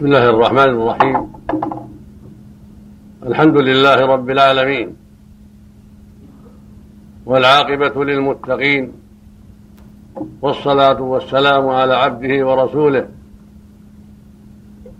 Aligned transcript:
بسم 0.00 0.06
الله 0.06 0.30
الرحمن 0.30 0.58
الرحيم. 0.58 1.32
الحمد 3.26 3.56
لله 3.56 4.06
رب 4.06 4.30
العالمين. 4.30 4.96
والعاقبة 7.26 8.04
للمتقين. 8.04 8.92
والصلاة 10.42 11.00
والسلام 11.02 11.68
على 11.68 11.94
عبده 11.94 12.46
ورسوله 12.46 13.08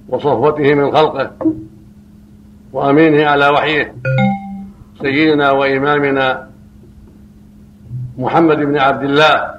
وصفوته 0.08 0.74
من 0.74 0.93
خلقه 0.93 1.30
وأمينه 2.73 3.25
على 3.27 3.48
وحيه. 3.48 3.95
سيدنا 5.01 5.51
وإمامنا 5.51 6.51
محمد 8.19 8.57
بن 8.57 8.77
عبد 8.79 9.05
الله. 9.05 9.55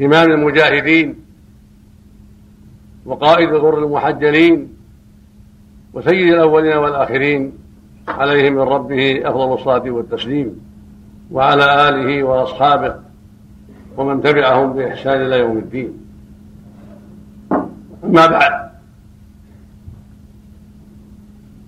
إمام 0.00 0.30
المجاهدين. 0.30 1.27
وقائد 3.08 3.48
الغر 3.48 3.78
المحجلين 3.78 4.68
وسيد 5.92 6.32
الأولين 6.32 6.76
والآخرين 6.76 7.52
عليه 8.08 8.50
من 8.50 8.58
ربه 8.58 9.22
أفضل 9.24 9.54
الصلاة 9.54 9.90
والتسليم 9.90 10.60
وعلى 11.30 11.88
آله 11.88 12.22
وأصحابه 12.22 12.94
ومن 13.96 14.22
تبعهم 14.22 14.72
بإحسان 14.72 15.20
إلى 15.26 15.38
يوم 15.38 15.58
الدين. 15.58 15.92
أما 18.04 18.26
بعد 18.26 18.70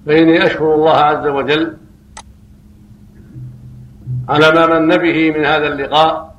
فإني 0.07 0.47
أشكر 0.47 0.75
الله 0.75 0.97
عز 0.97 1.27
وجل 1.27 1.77
على 4.29 4.51
ما 4.51 4.79
من 4.79 4.97
به 4.97 5.31
من 5.31 5.45
هذا 5.45 5.67
اللقاء 5.67 6.37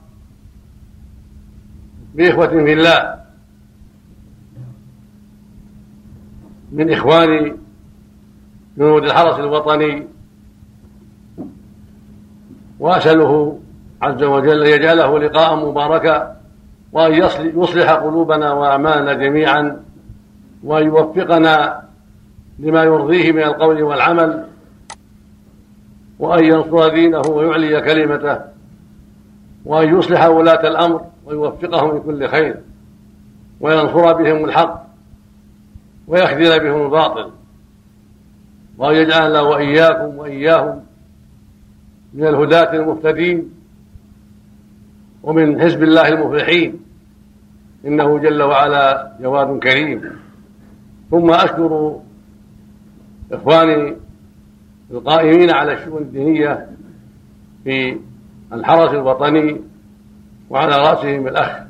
بإخوة 2.15 2.47
في 2.47 2.73
الله 2.73 3.20
من 6.71 6.93
إخوان 6.93 7.57
جنود 8.77 9.03
الحرس 9.03 9.39
الوطني. 9.39 10.07
وأسأله 12.79 13.59
عز 14.01 14.23
وجل 14.23 14.63
أن 14.63 14.73
يجعله 14.73 15.19
لقاء 15.19 15.55
مباركا 15.55 16.35
وأن 16.91 17.13
يصلح 17.55 17.91
قلوبنا 17.91 18.53
وأعمالنا 18.53 19.13
جميعا 19.13 19.83
وأن 20.63 20.85
يوفقنا 20.85 21.83
لما 22.59 22.83
يرضيه 22.83 23.31
من 23.31 23.43
القول 23.43 23.83
والعمل 23.83 24.45
وأن 26.19 26.45
ينصر 26.45 26.87
دينه 26.87 27.21
ويعلي 27.21 27.81
كلمته 27.81 28.39
وأن 29.65 29.97
يصلح 29.97 30.25
ولاة 30.25 30.67
الأمر 30.67 31.01
ويوفقهم 31.25 31.97
لكل 31.97 32.27
خير 32.27 32.55
وينصر 33.59 34.13
بهم 34.13 34.45
الحق. 34.45 34.90
ويخذل 36.11 36.59
بهم 36.59 36.85
الباطل. 36.85 37.31
وأن 38.77 38.95
يجعلنا 38.95 39.41
وإياكم 39.41 40.17
وإياهم 40.17 40.83
من 42.13 42.27
الهداة 42.27 42.73
المهتدين 42.73 43.49
ومن 45.23 45.61
حزب 45.61 45.83
الله 45.83 46.07
المفلحين. 46.07 46.79
إنه 47.85 48.19
جل 48.19 48.41
وعلا 48.41 49.11
جواد 49.21 49.59
كريم. 49.59 50.01
ثم 51.11 51.31
أشكر 51.31 51.99
إخواني 53.31 53.95
القائمين 54.91 55.49
على 55.51 55.73
الشؤون 55.73 56.01
الدينية 56.01 56.69
في 57.63 57.97
الحرس 58.53 58.89
الوطني 58.93 59.61
وعلى 60.49 60.75
رأسهم 60.75 61.27
الأخ 61.27 61.63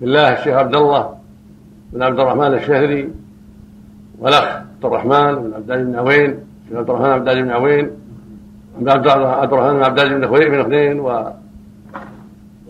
بالله 0.00 0.32
الشيخ 0.32 0.54
عبد 0.56 0.74
الله 0.74 1.18
بن 1.92 2.02
عبد 2.02 2.20
الرحمن 2.20 2.54
الشهري 2.54 3.10
والأخ 4.18 4.44
عبد 4.44 4.84
الرحمن 4.84 5.34
بن 5.34 5.54
عبد 5.54 5.70
الله 5.70 5.84
بن 5.84 5.94
عوين 5.94 6.38
الشيخ 6.64 6.78
عبد 6.78 6.90
الرحمن 6.90 7.10
عبد 7.10 7.28
الله 7.28 7.42
بن 7.42 7.50
عوين 7.50 7.90
عبد 8.86 9.52
الرحمن 9.52 9.74
بن 9.78 9.84
عبد 9.84 9.98
الله 9.98 10.16
بن 10.16 10.28
خويل 10.28 10.50
بن 10.50 10.62
خنين 10.62 11.00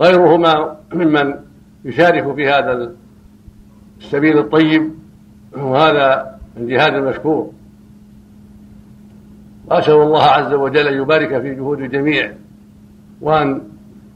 وغيرهما 0.01 0.77
ممن 0.95 1.35
يشارك 1.85 2.35
في 2.35 2.49
هذا 2.49 2.93
السبيل 4.01 4.39
الطيب 4.39 4.91
وهذا 5.57 6.39
الجهاد 6.57 6.95
المشكور. 6.95 7.51
وأسأل 9.67 9.95
الله 9.95 10.23
عز 10.23 10.53
وجل 10.53 10.89
أن 10.89 10.95
يبارك 10.95 11.43
في 11.43 11.55
جهود 11.55 11.81
الجميع 11.81 12.33
وأن 13.21 13.61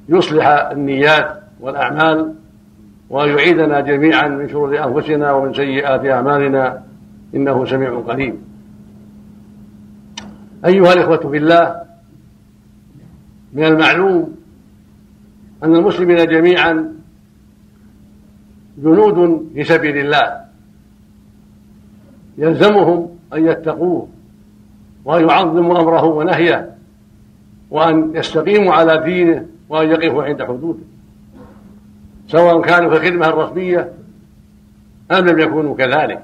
يصلح 0.09 0.47
النيات 0.47 1.43
والأعمال 1.61 2.35
وأن 3.11 3.29
يعيدنا 3.29 3.81
جميعا 3.81 4.29
من 4.29 4.49
شرور 4.49 4.85
أنفسنا 4.85 5.33
ومن 5.33 5.55
سيئات 5.55 6.07
أعمالنا. 6.07 6.83
إنه 7.35 7.67
سميع 7.67 8.01
قريب. 8.01 8.35
أيها 10.67 10.93
الإخوة 10.93 11.31
في 11.31 11.37
الله 11.37 11.83
من 13.53 13.65
المعلوم 13.65 14.37
أن 15.63 15.77
المسلمين 15.77 16.27
جميعا 16.27 16.95
جنود 18.79 19.49
في 19.55 19.65
سبيل 19.65 19.99
الله. 19.99 20.41
يلزمهم 22.39 23.09
أن 23.35 23.47
يتقوه 23.47 24.09
وأن 25.05 25.29
يعظموا 25.29 25.81
أمره 25.81 26.05
ونهيه 26.05 26.75
وأن 27.71 28.17
يستقيموا 28.17 28.73
على 28.73 29.03
دينه 29.05 29.47
وأن 29.69 29.89
يقفوا 29.89 30.25
عند 30.25 30.43
حدوده. 30.43 30.96
سواء 32.29 32.61
كانوا 32.63 32.91
في 32.91 32.97
الخدمة 32.97 33.27
الرسمية 33.27 33.93
أم 35.11 35.27
لم 35.27 35.39
يكونوا 35.39 35.77
كذلك. 35.77 36.23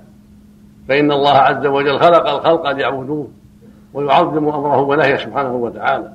فإن 0.88 1.12
الله 1.12 1.32
عز 1.32 1.66
وجل 1.66 1.98
خلق 1.98 2.28
الخلق 2.28 2.70
ليعبدوه 2.70 3.28
ويعظموا 3.94 4.54
أمره 4.54 4.80
ونهيه 4.80 5.16
سبحانه 5.16 5.54
وتعالى. 5.54 6.12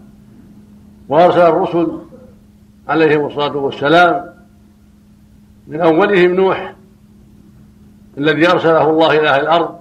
وأرسل 1.10 1.42
الرسل 1.42 2.00
عليهم 2.88 3.26
الصلاة 3.26 3.58
والسلام 3.58 4.34
من 5.68 5.82
أولهم 5.82 6.32
نوح 6.36 6.74
الذي 8.18 8.48
أرسله 8.48 8.90
الله 8.90 9.20
إلى 9.20 9.30
أهل 9.30 9.42
الأرض 9.42 9.80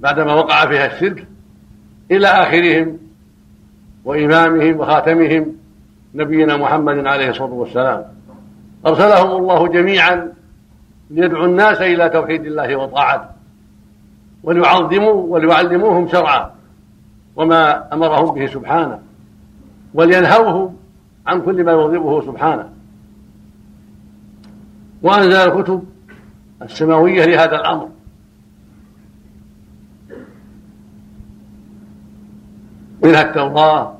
بعدما 0.00 0.34
وقع 0.34 0.66
فيها 0.66 0.86
الشرك 0.86 1.26
إلى 2.10 2.26
آخرهم 2.26 2.98
وإمامهم 4.04 4.80
وخاتمهم 4.80 5.46
نبينا 6.14 6.56
محمد 6.56 7.06
عليه 7.06 7.30
الصلاة 7.30 7.52
والسلام. 7.52 8.04
أرسلهم 8.86 9.36
الله 9.36 9.68
جميعا 9.68 10.32
ليدعوا 11.10 11.46
الناس 11.46 11.80
إلى 11.80 12.08
توحيد 12.08 12.44
الله 12.44 12.76
وطاعته 12.76 13.28
وليعظموا 14.42 15.12
وليعلموهم 15.12 16.08
شرعه 16.08 16.54
وما 17.36 17.94
أمرهم 17.94 18.34
به 18.34 18.46
سبحانه 18.46 18.98
ولينهوهم 19.94 20.76
عن 21.26 21.42
كل 21.42 21.64
ما 21.64 21.72
يغضبه 21.72 22.20
سبحانه. 22.20 22.68
وأنزل 25.02 25.36
الكتب 25.36 25.84
السماوية 26.62 27.24
لهذا 27.24 27.56
الأمر. 27.56 27.88
منها 33.02 33.22
التوراة 33.22 33.94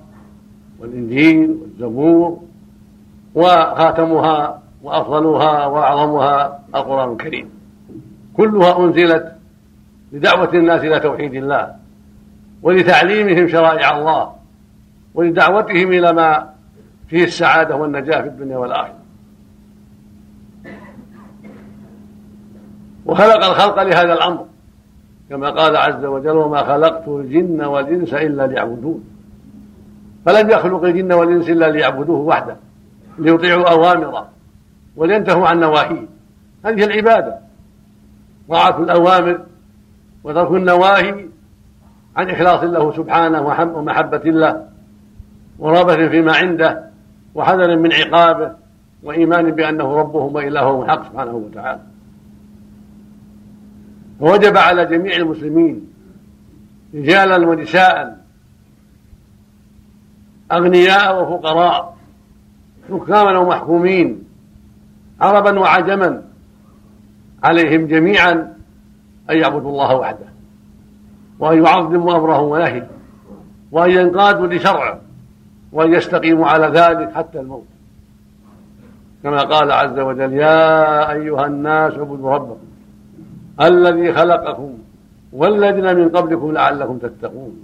والإنجيل 0.78 1.50
والزبور 1.50 2.42
وخاتمها 3.34 4.59
وأفضلها 4.82 5.66
وأعظمها 5.66 6.60
القرآن 6.74 7.12
الكريم. 7.12 7.50
كلها 8.36 8.78
أنزلت 8.78 9.32
لدعوة 10.12 10.54
الناس 10.54 10.80
إلى 10.80 11.00
توحيد 11.00 11.34
الله 11.34 11.74
ولتعليمهم 12.62 13.48
شرائع 13.48 13.98
الله 13.98 14.32
ولدعوتهم 15.14 15.92
إلى 15.92 16.12
ما 16.12 16.48
فيه 17.08 17.24
السعادة 17.24 17.76
والنجاة 17.76 18.20
في 18.20 18.28
الدنيا 18.28 18.56
والآخرة. 18.56 19.00
وخلق 23.06 23.44
الخلق 23.44 23.82
لهذا 23.82 24.12
الأمر 24.12 24.46
كما 25.30 25.50
قال 25.50 25.76
عز 25.76 26.04
وجل 26.04 26.36
وما 26.36 26.62
خلقت 26.64 27.08
الجن 27.08 27.64
والإنس 27.64 28.14
إلا 28.14 28.46
ليعبدون 28.46 29.04
فلم 30.26 30.50
يخلق 30.50 30.84
الجن 30.84 31.12
والإنس 31.12 31.48
إلا 31.48 31.70
ليعبدوه 31.70 32.18
وحده 32.18 32.56
ليطيعوا 33.18 33.70
أوامره. 33.70 34.28
ولينتهوا 34.96 35.48
عن 35.48 35.60
نواهيه. 35.60 36.06
هذه 36.64 36.84
العبادة. 36.84 37.38
طاعة 38.48 38.82
الأوامر 38.82 39.40
وترك 40.24 40.50
النواهي 40.50 41.26
عن 42.16 42.30
إخلاص 42.30 42.64
له 42.64 42.96
سبحانه 42.96 43.40
ومحبة 43.76 44.22
الله 44.26 44.66
ورغبة 45.58 46.08
فيما 46.08 46.36
عنده 46.36 46.90
وحذر 47.34 47.76
من 47.76 47.92
عقابه 47.92 48.52
وإيمان 49.02 49.50
بأنه 49.50 49.96
ربهم 49.96 50.34
وإلههم 50.34 50.82
الحق 50.82 51.08
سبحانه 51.08 51.32
وتعالى. 51.32 51.80
فوجب 54.20 54.56
على 54.56 54.86
جميع 54.86 55.16
المسلمين 55.16 55.90
رجالا 56.94 57.48
ونساء 57.48 58.20
أغنياء 60.52 61.22
وفقراء 61.22 61.96
حكاما 62.90 63.38
ومحكومين 63.38 64.29
عربا 65.20 65.60
وعجما 65.60 66.22
عليهم 67.42 67.86
جميعا 67.86 68.32
أن 69.30 69.36
يعبدوا 69.36 69.70
الله 69.70 69.94
وحده 69.96 70.26
وأن 71.38 71.64
يعظموا 71.64 72.16
أمره 72.16 72.40
ونهيه 72.40 72.88
وأن 73.72 73.90
ينقادوا 73.90 74.46
لشرعه 74.46 75.00
وأن 75.72 75.94
يستقيموا 75.94 76.46
على 76.46 76.66
ذلك 76.66 77.12
حتى 77.12 77.40
الموت. 77.40 77.66
كما 79.22 79.42
قال 79.42 79.72
عز 79.72 79.98
وجل 79.98 80.32
يا 80.32 81.12
أيها 81.12 81.46
الناس 81.46 81.92
اعبدوا 81.92 82.30
ربكم 82.30 82.66
الذي 83.60 84.12
خلقكم 84.12 84.78
والذين 85.32 85.96
من 85.96 86.08
قبلكم 86.08 86.52
لعلكم 86.52 86.98
تتقون. 86.98 87.62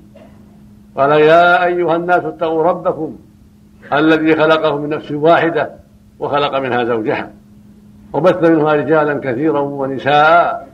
قال 0.96 1.10
يا 1.10 1.64
أيها 1.64 1.96
الناس 1.96 2.24
اتقوا 2.24 2.62
ربكم 2.62 3.16
الذي 3.92 4.36
خلقكم 4.36 4.80
من 4.80 4.88
نفس 4.88 5.12
واحدة 5.12 5.70
وخلق 6.18 6.58
منها 6.58 6.84
زوجها. 6.84 7.32
وبث 8.12 8.50
منها 8.50 8.72
رجالا 8.72 9.20
كثيرا 9.20 9.60
ونساء 9.60 10.68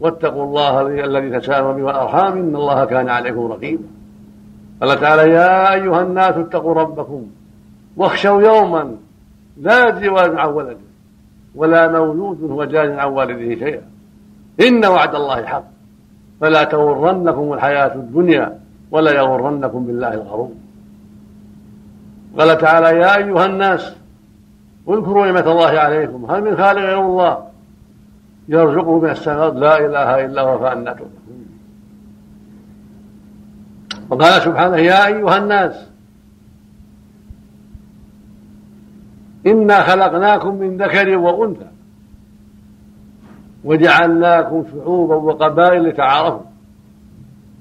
واتقوا 0.00 0.44
الله 0.44 0.80
الذي 1.04 1.40
تساءلون 1.40 1.76
به 1.76 1.82
والارحام 1.82 2.38
إن 2.38 2.56
الله 2.56 2.84
كان 2.84 3.08
عليكم 3.08 3.52
رقيبا. 3.52 3.84
قال 4.82 5.00
تعالى 5.00 5.32
يا 5.32 5.74
أيها 5.74 6.02
الناس 6.02 6.34
اتقوا 6.36 6.74
ربكم 6.74 7.26
واخشوا 7.96 8.42
يوما 8.42 8.96
لا 9.56 9.84
والد 9.84 10.36
عن 10.38 10.48
ولده 10.48 10.86
ولا 11.54 11.88
مولود 11.88 12.50
هو 12.50 12.64
جاز 12.64 12.90
عن 12.90 13.08
والده 13.08 13.64
شيئا. 13.64 13.82
إن 14.60 14.86
وعد 14.86 15.14
الله 15.14 15.44
حق. 15.44 15.64
فلا 16.40 16.64
تغرنكم 16.64 17.52
الحياة 17.52 17.94
الدنيا 17.94 18.58
ولا 18.90 19.12
يغرنكم 19.12 19.86
بالله 19.86 20.14
الغرور. 20.14 20.50
قال 22.38 22.58
تعالى 22.58 22.98
يا 22.98 23.16
أيها 23.16 23.46
الناس 23.46 23.96
واذكروا 24.86 25.26
نعمة 25.26 25.52
الله 25.52 25.78
عليكم. 25.78 26.30
هل 26.30 26.44
من 26.44 26.56
خالق 26.56 26.80
غير 26.80 27.06
الله؟ 27.06 27.46
يرزقه 28.48 28.98
من 28.98 29.10
السماء. 29.10 29.52
لا 29.52 29.78
إله 29.78 30.24
إلا 30.24 30.42
هو 30.42 30.58
فأنا 30.58 30.96
وقال 34.10 34.42
سبحانه 34.42 34.76
يا 34.76 35.06
أيها 35.06 35.38
الناس 35.38 35.88
إنا 39.46 39.82
خلقناكم 39.82 40.54
من 40.54 40.76
ذكر 40.76 41.16
وأنثى 41.16 41.66
وجعلناكم 43.64 44.64
شعوبا 44.72 45.14
وقبائل 45.14 45.88
لتعارفوا. 45.88 46.46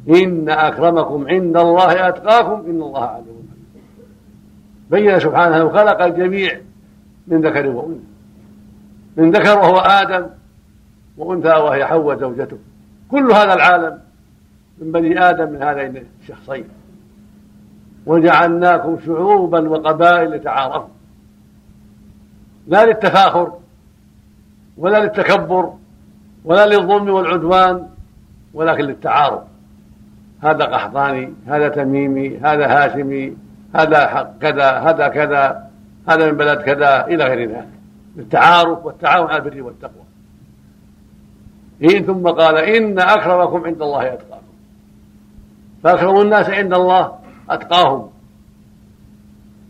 إن 0.10 0.50
أكرمكم 0.50 1.27
عند 1.27 1.57
الله 1.57 2.07
أتقاكم. 2.07 2.69
إن 2.69 2.81
الله 2.81 3.06
عليم. 3.06 3.50
بين 4.92 5.19
سبحانه 5.19 5.69
خلق 5.69 6.01
الجميع 6.01 6.64
من 7.27 7.42
ذكر 7.42 7.68
وأنثى. 7.68 8.00
من 9.18 9.31
ذكر 9.31 9.60
وهو 9.60 9.77
آدم 9.77 10.27
وأنثى 11.18 11.50
وهي 11.50 11.86
حواء 11.86 12.18
زوجته. 12.18 12.57
كل 13.12 13.31
هذا 13.31 13.54
العالم 13.54 14.00
من 14.77 14.92
بني 14.92 15.30
آدم 15.30 15.50
من 15.50 15.62
هذين 15.62 16.04
الشخصين. 16.22 16.66
وجعلناكم 18.06 18.98
شعوبا 19.06 19.69
وقبائل 19.69 20.31
لتعارفوا. 20.31 20.88
لا 22.68 22.86
للتفاخر 22.86 23.54
ولا 24.77 25.04
للتكبر 25.04 25.74
ولا 26.45 26.66
للظلم 26.66 27.10
والعدوان 27.10 27.88
ولكن 28.54 28.83
للتعارف. 28.83 29.42
هذا 30.42 30.66
قحطاني 30.66 31.33
هذا 31.48 31.69
تميمي 31.69 32.38
هذا 32.38 32.68
هاشمي 32.68 33.38
هذا 33.75 34.33
كذا 34.42 34.72
هذا 34.72 35.07
كذا. 35.07 35.64
هذا 36.07 36.31
من 36.31 36.38
بلد 36.38 36.62
كذا 36.62 37.06
إلى 37.06 37.24
غير 37.24 37.52
ذلك. 37.52 37.69
للتعارف 38.16 38.86
والتعاون 38.86 39.28
على 39.28 39.44
البر 39.44 39.62
والتقوى. 39.62 40.04
إن 41.84 42.06
ثم 42.06 42.28
قال 42.28 42.57
إن 42.57 43.00
أكرمكم 43.00 43.66
عند 43.66 43.81
الله 43.81 44.13
أتقاكم. 44.13 44.46
فأكرم 45.84 46.22
الناس 46.22 46.50
عند 46.50 46.74
الله 46.74 47.19
أتقاهم. 47.50 48.10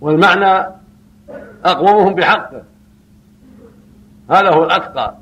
والمعنى 0.02 0.76
أقومهم 1.66 2.16
بحقه. 2.16 2.64
هذا 4.30 4.50
هو 4.54 4.64
الأتقى 4.64 5.16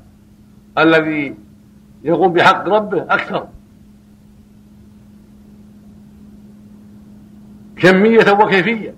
الذي 0.78 1.34
يقوم 2.04 2.32
بحق 2.32 2.68
ربه 2.68 3.02
أكثر. 3.02 3.46
كمية 7.76 8.32
وكيفية. 8.32 8.94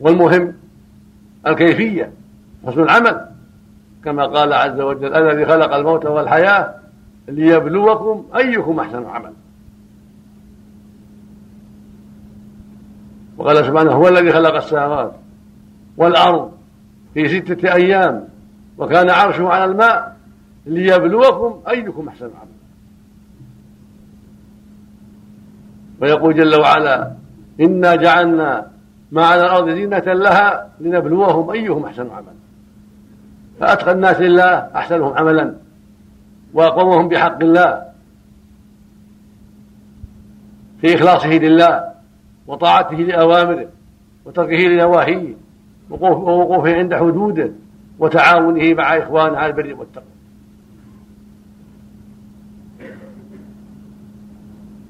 والمهم 0.00 0.59
الكيفية 1.46 2.12
حسن 2.66 2.82
العمل. 2.82 3.30
كما 4.04 4.26
قال 4.26 4.52
عز 4.52 4.80
وجل 4.80 5.14
الذي 5.14 5.46
خلق 5.46 5.74
الموت 5.74 6.06
والحياة 6.06 6.74
ليبلوكم 7.28 8.24
أيكم 8.36 8.80
أحسن 8.80 9.06
عمل 9.06 9.32
وقال 13.36 13.56
سبحانه 13.56 13.92
هو 13.92 14.08
الذي 14.08 14.32
خلق 14.32 14.54
السماوات 14.54 15.12
والأرض 15.96 16.52
في 17.14 17.28
ستة 17.28 17.72
أيام 17.72 18.28
وكان 18.78 19.10
عرشه 19.10 19.48
على 19.48 19.64
الماء 19.64 20.16
ليبلوكم 20.66 21.60
أيكم 21.68 22.08
أحسن 22.08 22.24
عمل 22.26 22.60
ويقول 26.00 26.34
جل 26.34 26.60
وعلا 26.60 27.12
إنا 27.60 27.96
جعلنا 27.96 28.70
ما 29.12 29.26
على 29.26 29.42
الأرض 29.42 29.70
زينة 29.70 29.98
لها 29.98 30.70
لنبلوهم 30.80 31.50
أيهم 31.50 31.84
أحسن 31.84 32.10
عملا. 32.10 32.40
فأتقى 33.60 33.92
الناس 33.92 34.20
لله 34.20 34.70
أحسنهم 34.74 35.12
عملا 35.18 35.54
وأقومهم 36.54 37.08
بحق 37.08 37.42
الله 37.42 37.82
في 40.80 40.94
إخلاصه 40.94 41.28
لله 41.28 41.90
وطاعته 42.46 42.96
لأوامره 42.96 43.68
وتركه 44.24 44.56
لنواهيه 44.56 45.34
ووقوفه 45.90 46.74
عند 46.76 46.94
حدوده 46.94 47.50
وتعاونه 47.98 48.74
مع 48.74 48.98
إخوانه 48.98 49.36
على 49.36 49.52
البر 49.52 49.74
والتقوى. 49.74 50.04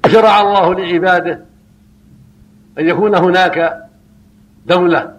شرع 0.07 0.41
الله 0.41 0.73
لعباده 0.73 1.41
أن 2.79 2.87
يكون 2.87 3.15
هناك 3.15 3.87
دولة 4.67 5.17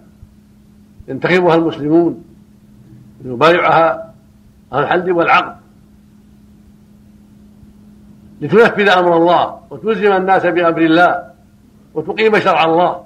ينتخبها 1.07 1.55
المسلمون 1.55 2.23
يبايعها 3.25 4.13
على 4.71 4.83
الحل 4.83 5.11
والعقد 5.11 5.55
لتنفذ 8.41 8.89
أمر 8.89 9.17
الله 9.17 9.59
وتلزم 9.69 10.11
الناس 10.11 10.45
بأمر 10.45 10.81
الله 10.81 11.31
وتقيم 11.93 12.39
شرع 12.39 12.65
الله. 12.65 13.03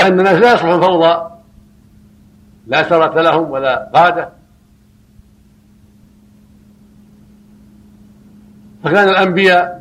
أن 0.00 0.20
الناس 0.20 0.38
لا 0.38 0.52
يصلحون 0.52 0.80
فوضى 0.80 1.30
لا 2.66 2.88
سرة 2.88 3.22
لهم 3.22 3.50
ولا 3.50 3.90
قادة 3.94 4.28
فكان 8.84 9.08
الأنبياء 9.08 9.79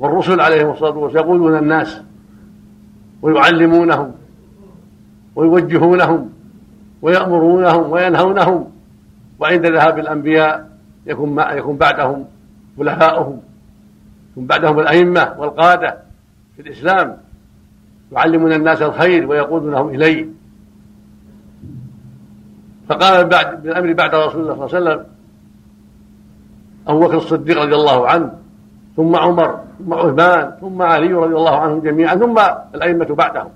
والرسل 0.00 0.40
عليهم 0.40 0.70
الصلاة 0.70 0.96
والسلام 0.96 1.26
يقودون 1.26 1.58
الناس 1.58 2.00
ويعلمونهم 3.22 4.12
ويوجهونهم 5.36 6.30
ويأمرونهم 7.02 7.90
وينهونهم 7.90 8.70
وعند 9.38 9.66
ذهاب 9.66 9.98
الأنبياء 9.98 10.70
يكون 11.06 11.38
يكون 11.38 11.76
بعدهم 11.76 12.24
خلفاؤهم 12.78 13.40
يكون 14.32 14.46
بعدهم 14.46 14.80
الأئمة 14.80 15.34
والقادة 15.38 15.98
في 16.56 16.62
الإسلام. 16.62 17.16
يعلمون 18.12 18.52
الناس 18.52 18.82
الخير 18.82 19.26
ويقودونهم 19.26 19.88
إليه. 19.88 20.26
فقال 22.88 23.26
بعد 23.26 23.62
بالأمر 23.62 23.92
بعد 23.92 24.14
رسول 24.14 24.42
الله 24.42 24.66
صلى 24.66 24.78
الله 24.78 24.90
عليه 24.90 25.00
وسلم 25.00 25.06
أبو 26.86 27.00
بكر 27.00 27.16
الصديق 27.16 27.62
رضي 27.62 27.74
الله 27.74 28.08
عنه 28.08 28.32
ثم 28.96 29.16
عمر 29.16 29.60
ثم 29.78 29.94
عثمان 29.94 30.52
ثم 30.60 30.82
علي 30.82 31.12
رضي 31.12 31.34
الله 31.34 31.56
عنهم 31.56 31.80
جميعا 31.80 32.14
ثم 32.14 32.38
الأئمة 32.74 33.04
بعدهم 33.04 33.50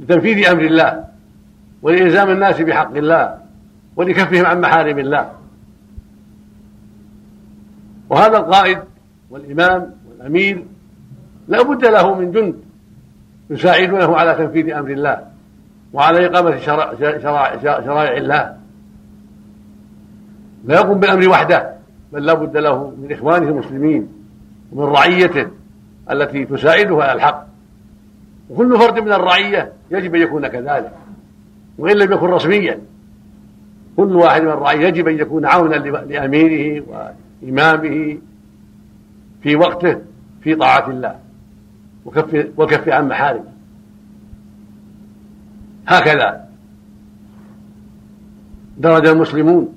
لتنفيذ 0.00 0.48
أمر 0.48 0.62
الله 0.62 1.04
ولإلزام 1.82 2.30
الناس 2.30 2.60
بحق 2.60 2.96
الله 2.96 3.38
ولكفهم 3.96 4.46
عن 4.46 4.60
محارم 4.60 4.98
الله. 4.98 5.30
وهذا 8.10 8.38
القائد 8.38 8.78
والإمام 9.30 9.90
والأمير 10.10 10.64
لا 11.48 11.62
بد 11.62 11.84
له 11.84 12.14
من 12.14 12.32
جند 12.32 12.54
يساعدونه 13.50 14.16
على 14.16 14.34
تنفيذ 14.34 14.72
أمر 14.72 14.90
الله 14.90 15.26
وعلى 15.92 16.26
إقامة 16.26 16.56
شرائع, 16.58 18.16
الله. 18.16 18.56
لا 20.64 20.74
يقوم 20.74 21.00
بالأمر 21.00 21.28
وحده 21.28 21.74
بل 22.12 22.24
لا 22.26 22.34
بد 22.34 22.56
له 22.56 22.90
من 23.02 23.12
إخوانه 23.12 23.48
المسلمين. 23.48 24.23
ومن 24.74 24.92
رعيته 24.92 25.50
التي 26.10 26.44
تساعده 26.44 27.02
على 27.02 27.12
الحق. 27.12 27.46
وكل 28.50 28.78
فرد 28.78 28.98
من 28.98 29.12
الرعية 29.12 29.72
يجب 29.90 30.14
أن 30.14 30.22
يكون 30.22 30.46
كذلك 30.46 30.92
وإن 31.78 31.96
لم 31.96 32.12
يكن 32.12 32.26
رسميا. 32.26 32.80
كل 33.96 34.16
واحد 34.16 34.42
من 34.42 34.48
الرعية 34.48 34.86
يجب 34.86 35.08
أن 35.08 35.18
يكون 35.18 35.46
عونا 35.46 35.74
لأميره 35.76 36.84
وإمامه 37.42 38.18
في 39.42 39.56
وقته 39.56 40.00
في 40.42 40.54
طاعة 40.54 40.90
الله 40.90 41.18
وكف 42.04 42.46
وكف 42.56 42.88
عن 42.88 43.08
محارمه. 43.08 43.52
هكذا 45.86 46.48
درج 48.78 49.06
المسلمون. 49.06 49.74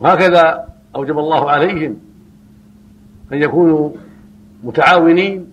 وهكذا 0.00 0.68
أوجب 0.96 1.18
الله 1.18 1.50
عليهم 1.50 1.96
أن 3.32 3.42
يكونوا 3.42 3.90
متعاونين 4.64 5.46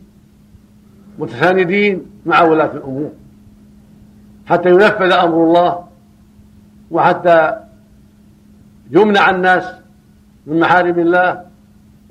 متساندين 1.19 2.05
مع 2.25 2.41
ولاة 2.41 2.71
الأمور. 2.71 3.11
حتى 4.45 4.69
ينفذ 4.69 5.11
أمر 5.11 5.43
الله 5.43 5.87
وحتى 6.91 7.55
يمنع 8.91 9.29
الناس 9.29 9.63
من 10.47 10.59
محارم 10.59 10.99
الله 10.99 11.43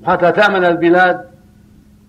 وحتى 0.03 0.31
تأمن 0.31 0.65
البلاد 0.65 1.21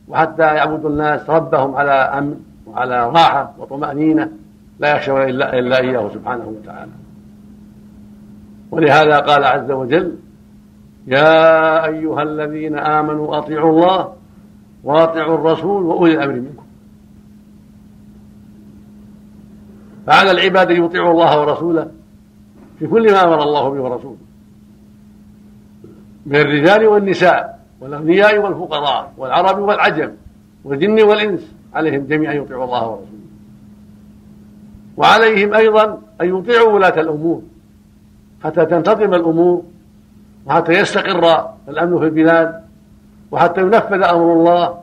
وحتى 0.09 0.43
يعبد 0.43 0.85
الناس 0.85 1.31
ربهم 1.31 1.75
على 1.77 1.93
أمن 1.93 2.41
وعلى 2.67 3.09
راحة 3.09 3.55
وطمأنينة. 3.59 4.31
لا 4.79 4.97
يخشون 4.97 5.23
إلا, 5.23 5.59
إلا 5.59 5.81
إياه 5.81 6.11
سبحانه 6.15 6.47
وتعالى. 6.47 6.93
ولهذا 8.71 9.19
قال 9.19 9.45
عز 9.45 9.71
وجل 9.71 10.17
يا 11.09 11.87
أيها 11.87 12.23
الذين 12.23 12.79
آمنوا 12.79 13.39
أطيعوا 13.39 13.71
الله 13.73 14.13
وأطيعوا 14.85 15.35
الرسول 15.35 15.83
وأولي 15.83 16.15
الأمر 16.15 16.35
منكم. 16.35 16.65
فعلى 20.07 20.31
العباد 20.31 20.71
أن 20.71 20.85
يطيعوا 20.85 21.13
الله 21.13 21.41
ورسوله 21.41 21.91
في 22.79 22.87
كل 22.87 23.13
ما 23.13 23.25
أمر 23.25 23.43
الله 23.43 23.71
به 23.71 23.81
ورسوله. 23.81 24.17
من 26.27 26.37
الرجال 26.37 26.87
والنساء 26.87 27.59
والأغنياء 27.81 28.39
والفقراء 28.39 29.13
والعرب 29.17 29.59
والعجم 29.59 30.11
والجن 30.65 31.03
والإنس 31.03 31.55
عليهم 31.75 32.07
جميعا 32.07 32.33
يطيعوا 32.33 32.65
الله 32.65 32.89
ورسوله. 32.89 33.19
وعليهم 34.97 35.55
أيضا 35.55 36.03
أن 36.21 36.39
يطيعوا 36.39 36.73
ولاة 36.73 37.01
الأمور. 37.01 37.43
حتى 38.45 38.67
تنتظم 38.67 39.15
الأمور 39.15 39.63
وحتى 40.49 40.73
يستقر 40.73 41.51
الأمن 41.69 41.99
في 41.99 42.05
البلاد 42.05 42.65
وحتى 43.31 43.61
ينفذ 43.61 44.03
أمر 44.03 44.33
الله 44.33 44.83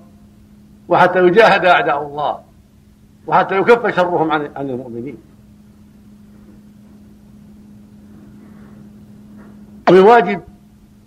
وحتى 0.87 1.19
يجاهد 1.19 1.65
أعداء 1.65 2.07
الله 2.07 2.39
وحتى 3.27 3.59
يكف 3.59 3.95
شرهم 3.95 4.31
عن 4.31 4.49
عن 4.55 4.69
المؤمنين. 4.69 5.17
ومن 9.89 9.99
واجب 9.99 10.41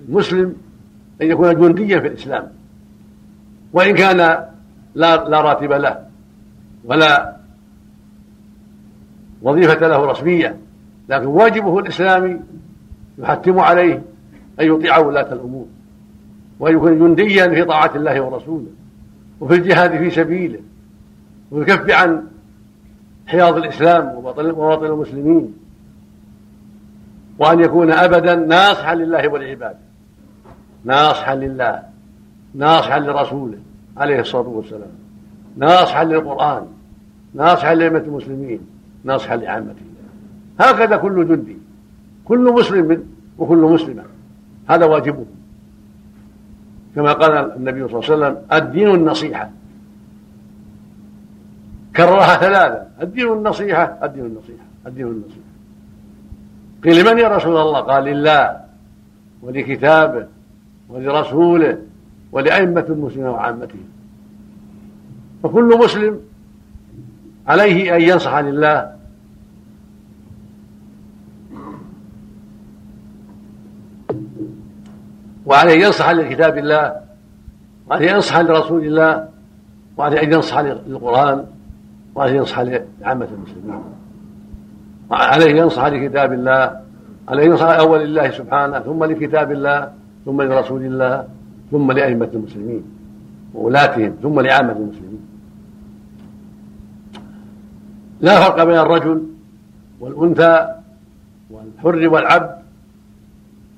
المسلم 0.08 0.54
أن 1.22 1.26
يكون 1.26 1.54
جنديا 1.54 2.00
في 2.00 2.06
الإسلام 2.06 2.48
وإن 3.72 3.94
كان 3.94 4.16
لا 4.94 5.28
لا 5.28 5.40
راتب 5.40 5.72
له 5.72 6.06
ولا 6.84 7.36
وظيفة 9.42 9.88
له 9.88 10.04
رسمية 10.04 10.56
لكن 11.08 11.26
واجبه 11.26 11.78
الإسلامي 11.78 12.40
يحتم 13.18 13.58
عليه 13.58 14.02
أن 14.60 14.66
يطيع 14.66 14.98
ولاة 14.98 15.32
الأمور 15.32 15.66
وأن 16.60 16.76
يكون 16.76 16.98
جنديا 16.98 17.48
في 17.48 17.64
طاعة 17.64 17.96
الله 17.96 18.20
ورسوله 18.20 18.66
وفي 19.40 19.54
الجهاد 19.54 19.98
في 19.98 20.10
سبيله 20.10 20.60
ويكف 21.50 21.90
عن 21.90 22.24
حياض 23.26 23.56
الإسلام 23.56 24.14
وباطل 24.16 24.86
المسلمين 24.86 25.54
وأن 27.38 27.60
يكون 27.60 27.92
أبدا 27.92 28.34
ناصحا 28.34 28.94
لله 28.94 29.28
ولعباده 29.28 29.78
ناصحا 30.84 31.34
لله 31.34 31.82
ناصحا 32.54 32.98
لرسوله 33.00 33.58
عليه 33.96 34.20
الصلاة 34.20 34.48
والسلام 34.48 34.90
ناصحا 35.56 36.04
للقرآن 36.04 36.66
ناصحا 37.34 37.74
لأئمة 37.74 37.98
المسلمين 37.98 38.60
ناصحا 39.04 39.36
لعامته 39.36 39.82
هكذا 40.60 40.96
كل 40.96 41.28
جندي 41.28 41.56
كل 42.24 42.52
مسلم 42.52 43.04
وكل 43.38 43.58
مسلمة. 43.58 44.02
هذا 44.68 44.86
واجبه. 44.86 45.24
كما 46.94 47.12
قال 47.12 47.52
النبي 47.56 47.88
صلى 47.88 48.00
الله 48.00 48.10
عليه 48.10 48.36
وسلم 48.36 48.36
الدين 48.52 48.94
النصيحة. 48.94 49.50
كررها 51.96 52.36
ثلاثا 52.36 52.88
الدين 53.02 53.32
النصيحة 53.32 53.98
الدين 54.02 54.26
النصيحة 54.26 54.64
الدين 54.86 55.06
النصيحة. 55.06 55.48
قيل 56.84 57.04
لمن 57.04 57.18
يا 57.18 57.28
رسول 57.28 57.56
الله؟ 57.56 57.80
قال 57.80 58.04
لله 58.04 58.60
ولكتابه 59.42 60.26
ولرسوله 60.88 61.78
ولأئمة 62.32 62.84
المسلمين 62.88 63.28
وعامتهم. 63.28 63.88
فكل 65.42 65.78
مسلم 65.78 66.20
عليه 67.46 67.96
أن 67.96 68.00
ينصح 68.00 68.38
لله 68.38 68.97
وعليه 75.48 75.74
أن 75.74 75.80
ينصح 75.80 76.10
لكتاب 76.10 76.58
الله 76.58 76.96
وعليه 77.90 78.10
أن 78.10 78.14
ينصح 78.14 78.38
لرسول 78.38 78.84
الله 78.84 79.28
وعليه 79.96 80.22
أن 80.22 80.32
ينصح 80.32 80.58
للقرآن 80.58 81.44
وعليه 82.14 82.32
أن 82.32 82.36
ينصح 82.36 82.60
لعامة 82.60 83.28
المسلمين. 83.32 83.82
وعليه 85.10 85.50
أن 85.50 85.56
ينصح 85.56 85.86
لكتاب 85.86 86.32
الله 86.32 86.80
عليه 87.28 87.44
أن 87.44 87.50
ينصح 87.50 87.66
أول 87.66 88.00
لله 88.00 88.30
سبحانه 88.30 88.78
ثم 88.78 89.04
لكتاب 89.04 89.52
الله 89.52 89.92
ثم 90.24 90.42
لرسول 90.42 90.82
الله 90.84 91.24
ثم 91.70 91.92
لأئمة 91.92 92.28
المسلمين 92.34 92.82
وولاتهم 93.54 94.16
ثم 94.22 94.40
لعامة 94.40 94.72
المسلمين. 94.72 95.20
لا 98.20 98.40
فرق 98.40 98.64
بين 98.64 98.78
الرجل 98.78 99.22
والأنثى 100.00 100.68
والحر 101.50 102.08
والعبد 102.08 102.58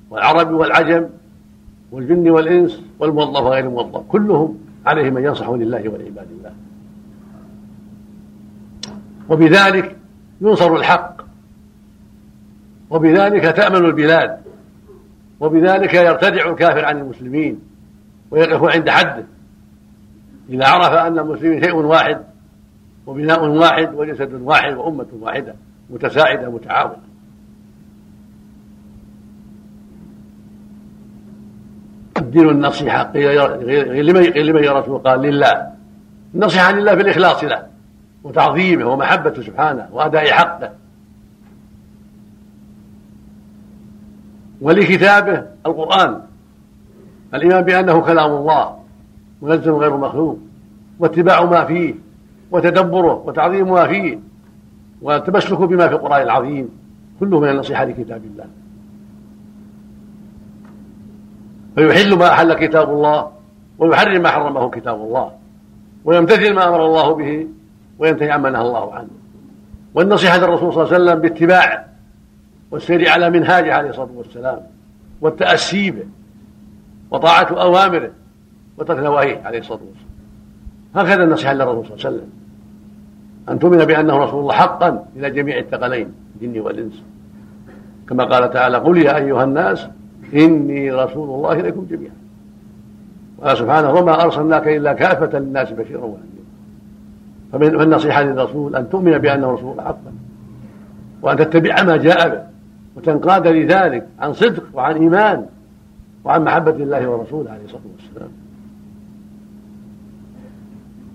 والعرب 0.09 0.51
والعجم 0.51 1.09
والجن 1.91 2.29
والإنس 2.29 2.81
والموظف 2.99 3.41
وغير 3.41 3.65
الموظف 3.65 4.01
كلهم 4.07 4.57
عليهم 4.85 5.17
أن 5.17 5.23
ينصحوا 5.23 5.57
لله 5.57 5.89
ولعباد 5.89 6.27
الله. 6.31 6.53
وبذلك 9.29 9.95
ينصر 10.41 10.75
الحق. 10.75 11.21
وبذلك 12.89 13.43
تأمن 13.43 13.85
البلاد. 13.85 14.37
وبذلك 15.39 15.93
يرتدع 15.93 16.49
الكافر 16.49 16.85
عن 16.85 16.97
المسلمين 16.97 17.59
ويقف 18.31 18.75
عند 18.75 18.89
حده. 18.89 19.25
إذا 20.49 20.67
عرف 20.67 20.93
أن 20.93 21.19
المسلمين 21.19 21.63
شيء 21.63 21.75
واحد 21.75 22.21
وبناء 23.07 23.45
واحد 23.45 23.93
وجسد 23.93 24.33
واحد 24.33 24.73
وأمة 24.73 25.07
واحدة 25.19 25.55
متساعدة 25.89 26.49
متعاونة. 26.49 27.10
الدين 32.31 32.49
النصيحة 32.49 33.03
قيل 33.03 34.47
لمن 34.47 34.63
يا 34.63 34.71
رسول 34.71 34.99
قال 34.99 35.21
لله. 35.21 35.67
النصيحة 36.35 36.71
لله 36.71 36.93
بالإخلاص 36.93 37.43
له 37.43 37.63
وتعظيمه 38.23 38.85
ومحبته 38.85 39.41
سبحانه 39.41 39.87
وأداء 39.91 40.31
حقه. 40.31 40.71
ولكتابه 44.61 45.43
القرآن 45.65 46.21
الإيمان 47.33 47.61
بأنه 47.61 48.01
كلام 48.01 48.31
الله 48.31 48.77
منزل 49.41 49.71
غير 49.71 49.97
مخلوق 49.97 50.39
واتباع 50.99 51.45
ما 51.45 51.65
فيه 51.65 51.95
وتدبره 52.51 53.23
وتعظيم 53.25 53.71
ما 53.71 53.87
فيه 53.87 54.19
والتمسك 55.01 55.57
بما 55.57 55.87
في 55.87 55.93
القرآن 55.93 56.21
العظيم 56.21 56.69
كله 57.19 57.39
من 57.39 57.49
النصيحة 57.49 57.85
لكتاب 57.85 58.21
الله. 58.25 58.45
فيحل 61.75 62.15
ما 62.15 62.27
أحل 62.29 62.53
كتاب 62.53 62.89
الله 62.89 63.31
ويحرم 63.79 64.21
ما 64.21 64.29
حرمه 64.29 64.69
كتاب 64.69 64.95
الله 64.95 65.31
ويمتثل 66.05 66.53
ما 66.53 66.67
أمر 66.67 66.85
الله 66.85 67.15
به 67.15 67.47
وينتهي 67.99 68.31
عما 68.31 68.49
نهى 68.49 68.61
الله 68.61 68.93
عنه. 68.93 69.09
والنصيحة 69.93 70.37
للرسول 70.37 70.73
صلى 70.73 70.83
الله 70.83 70.93
عليه 70.93 71.03
وسلم 71.03 71.21
باتباعه 71.21 71.85
والسير 72.71 73.09
على 73.09 73.29
منهاجه 73.29 73.73
عليه 73.73 73.89
الصلاة 73.89 74.09
والسلام 74.15 74.59
والتأسي 75.21 75.91
به 75.91 76.05
وطاعة 77.11 77.47
أوامره 77.61 78.11
وترك 78.77 78.99
نواهيه 78.99 79.41
عليه 79.45 79.59
الصلاة 79.59 79.79
والسلام. 79.79 80.11
هكذا 80.95 81.23
النصيحة 81.23 81.53
للرسول 81.53 81.85
صلى 81.85 81.95
الله 81.95 82.05
عليه 82.05 82.17
وسلم. 82.17 82.29
أن 83.49 83.59
تؤمن 83.59 83.85
بأنه 83.85 84.17
رسول 84.17 84.39
الله 84.39 84.53
حقا 84.53 85.05
إلى 85.15 85.29
جميع 85.29 85.57
الثقلين 85.57 86.13
الجن 86.41 86.59
والإنس. 86.59 87.03
كما 88.09 88.23
قال 88.23 88.51
تعالى 88.51 88.77
قل 88.77 88.97
يا 88.97 89.17
أيها 89.17 89.43
الناس 89.43 89.87
إني 90.33 90.91
رسول 90.91 91.29
الله 91.29 91.51
إليكم 91.51 91.85
جميعا. 91.89 92.15
قال 93.43 93.57
سبحانه 93.57 93.93
وما 93.93 94.23
أرسلناك 94.23 94.67
إلا 94.67 94.93
كافة 94.93 95.39
للناس 95.39 95.71
بشيرا 95.71 96.05
ونذيرا. 96.05 97.77
فالنصيحة 97.77 98.23
للرسول؟ 98.23 98.75
أن 98.75 98.89
تؤمن 98.89 99.17
بأنه 99.17 99.51
رسول 99.51 99.71
الله 99.71 99.83
حقا. 99.83 100.13
وأن 101.21 101.37
تتبع 101.37 101.83
ما 101.83 101.97
جاء 101.97 102.29
به. 102.29 102.43
وتنقاد 102.95 103.47
لذلك 103.47 104.07
عن 104.19 104.33
صدق 104.33 104.63
وعن 104.73 104.95
إيمان 104.95 105.45
وعن 106.23 106.43
محبة 106.43 106.71
الله 106.71 107.09
ورسوله 107.09 107.51
عليه 107.51 107.63
الصلاة 107.65 107.81
والسلام. 107.97 108.29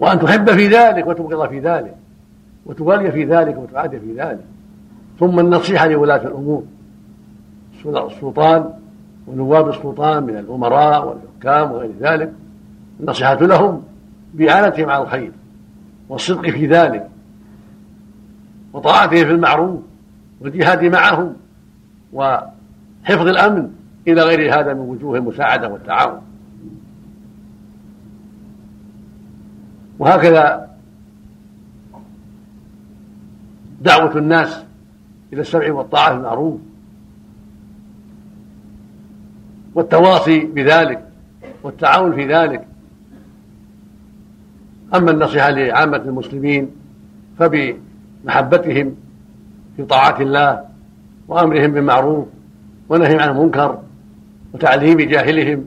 وأن 0.01 0.19
تحب 0.19 0.51
في 0.51 0.69
ذلك 0.69 1.07
وتبغض 1.07 1.49
في 1.49 1.61
ذلك. 1.61 1.95
وتولي 2.67 3.13
في 3.13 3.25
ذلك 3.25 3.59
وتعاد 3.59 3.91
في 3.91 4.13
ذلك. 4.13 4.45
ثم 5.21 5.41
النصيحة 5.41 5.87
لولاة 5.89 6.27
الأمور. 6.27 6.63
السلطان 7.87 8.71
ونواب 9.27 9.69
السلطان 9.69 10.23
من 10.23 10.39
الأمراء 10.39 11.09
والحكام 11.09 11.73
وغير 11.73 11.93
ذلك 12.01 12.33
النصيحة 13.01 13.35
لهم 13.35 13.83
بإعانتهم 14.35 14.91
على 14.91 15.05
الخير 15.05 15.33
والصدق 16.09 16.51
في 16.51 16.67
ذلك 16.67 17.09
وطاعتهم 18.73 19.25
في 19.25 19.31
المعروف 19.31 19.81
والجهاد 20.41 20.85
معهم 20.85 21.35
وحفظ 22.13 23.27
الأمن 23.27 23.71
إلى 24.09 24.23
غير 24.23 24.61
هذا 24.61 24.75
من 24.75 24.81
وجوه 24.81 25.19
المساعدة 25.19 25.69
والتعاون. 25.69 26.21
وهكذا 29.99 30.69
دعوة 33.81 34.19
الناس 34.19 34.63
إلى 35.33 35.41
السمع 35.41 35.73
والطاعة 35.73 36.11
في 36.11 36.17
المعروف 36.17 36.61
والتواصي 39.77 40.41
بذلك 40.41 41.05
والتعاون 41.63 42.15
في 42.15 42.27
ذلك. 42.27 42.67
أما 44.95 45.11
النصيحة 45.11 45.51
لعامة 45.51 45.97
المسلمين 45.97 46.71
فبمحبتهم 47.39 48.97
في 49.77 49.85
طاعة 49.85 50.21
الله 50.21 50.65
وأمرهم 51.29 51.73
بالمعروف 51.73 52.27
ونهي 52.89 53.19
عن 53.19 53.29
المنكر 53.29 53.79
وتعليم 54.55 55.01
جاهلهم 55.01 55.67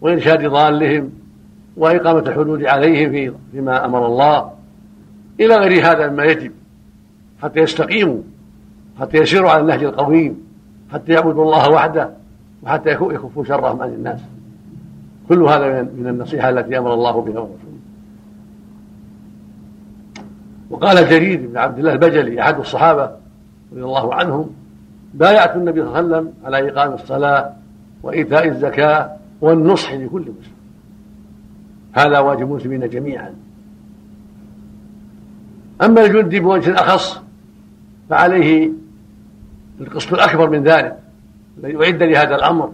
وإرشاد 0.00 0.46
ضالهم 0.46 1.10
وإقامة 1.76 2.18
الحدود 2.18 2.64
عليهم 2.64 3.10
في 3.10 3.32
فيما 3.52 3.84
أمر 3.84 4.06
الله. 4.06 4.52
إلى 5.40 5.54
غير 5.56 5.86
هذا 5.86 6.10
مما 6.10 6.24
يجب. 6.24 6.52
حتى 7.42 7.60
يستقيموا 7.60 8.22
حتى 9.00 9.18
يسيروا 9.18 9.50
على 9.50 9.60
النهج 9.60 9.84
القويم 9.84 10.46
حتى 10.92 11.12
يعبدوا 11.12 11.44
الله 11.44 11.70
وحده. 11.70 12.19
وحتى 12.62 12.90
يكفوا 12.90 13.44
شرهم 13.44 13.82
عن 13.82 13.88
الناس. 13.88 14.20
كل 15.28 15.42
هذا 15.42 15.82
من 15.82 16.06
النصيحة 16.06 16.50
التي 16.50 16.78
أمر 16.78 16.94
الله 16.94 17.12
بها 17.12 17.40
ورسوله. 17.40 17.70
وقال 20.70 21.08
جرير 21.08 21.46
بن 21.46 21.56
عبد 21.56 21.78
الله 21.78 21.92
البجلي 21.92 22.42
أحد 22.42 22.58
الصحابة 22.58 23.10
رضي 23.72 23.82
الله 23.82 24.14
عنهم 24.14 24.50
بايعت 25.14 25.56
النبي 25.56 25.80
صلى 25.80 25.88
الله 25.88 26.16
عليه 26.16 26.18
وسلم 26.18 26.32
على 26.44 26.70
إقام 26.70 26.92
الصلاة 26.92 27.52
وإيتاء 28.02 28.48
الزكاة 28.48 29.16
والنصح 29.40 29.92
لكل 29.92 30.20
مسلم. 30.20 30.54
هذا 31.92 32.18
واجب 32.18 32.42
المسلمين 32.42 32.88
جميعا. 32.88 33.34
أما 35.82 36.04
الجندي 36.04 36.40
بوجه 36.40 36.74
أخص 36.74 37.20
فعليه 38.10 38.72
القسط 39.80 40.12
الأكبر 40.12 40.50
من 40.50 40.62
ذلك. 40.62 40.98
أعد 41.64 42.02
لهذا 42.02 42.34
الأمر 42.34 42.72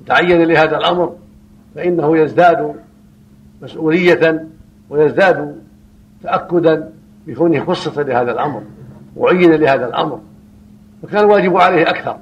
وتعين 0.00 0.42
لهذا 0.42 0.76
الأمر 0.76 1.16
فإنه 1.74 2.18
يزداد 2.18 2.74
مسؤولية 3.62 4.46
ويزداد 4.90 5.62
تأكدا 6.22 6.90
بكونه 7.26 7.64
خصص 7.64 7.98
لهذا 7.98 8.32
الأمر 8.32 8.62
وعين 9.16 9.52
لهذا 9.52 9.86
الأمر. 9.86 10.20
فكان 11.02 11.24
الواجب 11.24 11.56
عليه 11.56 11.90
أكثر 11.90 12.16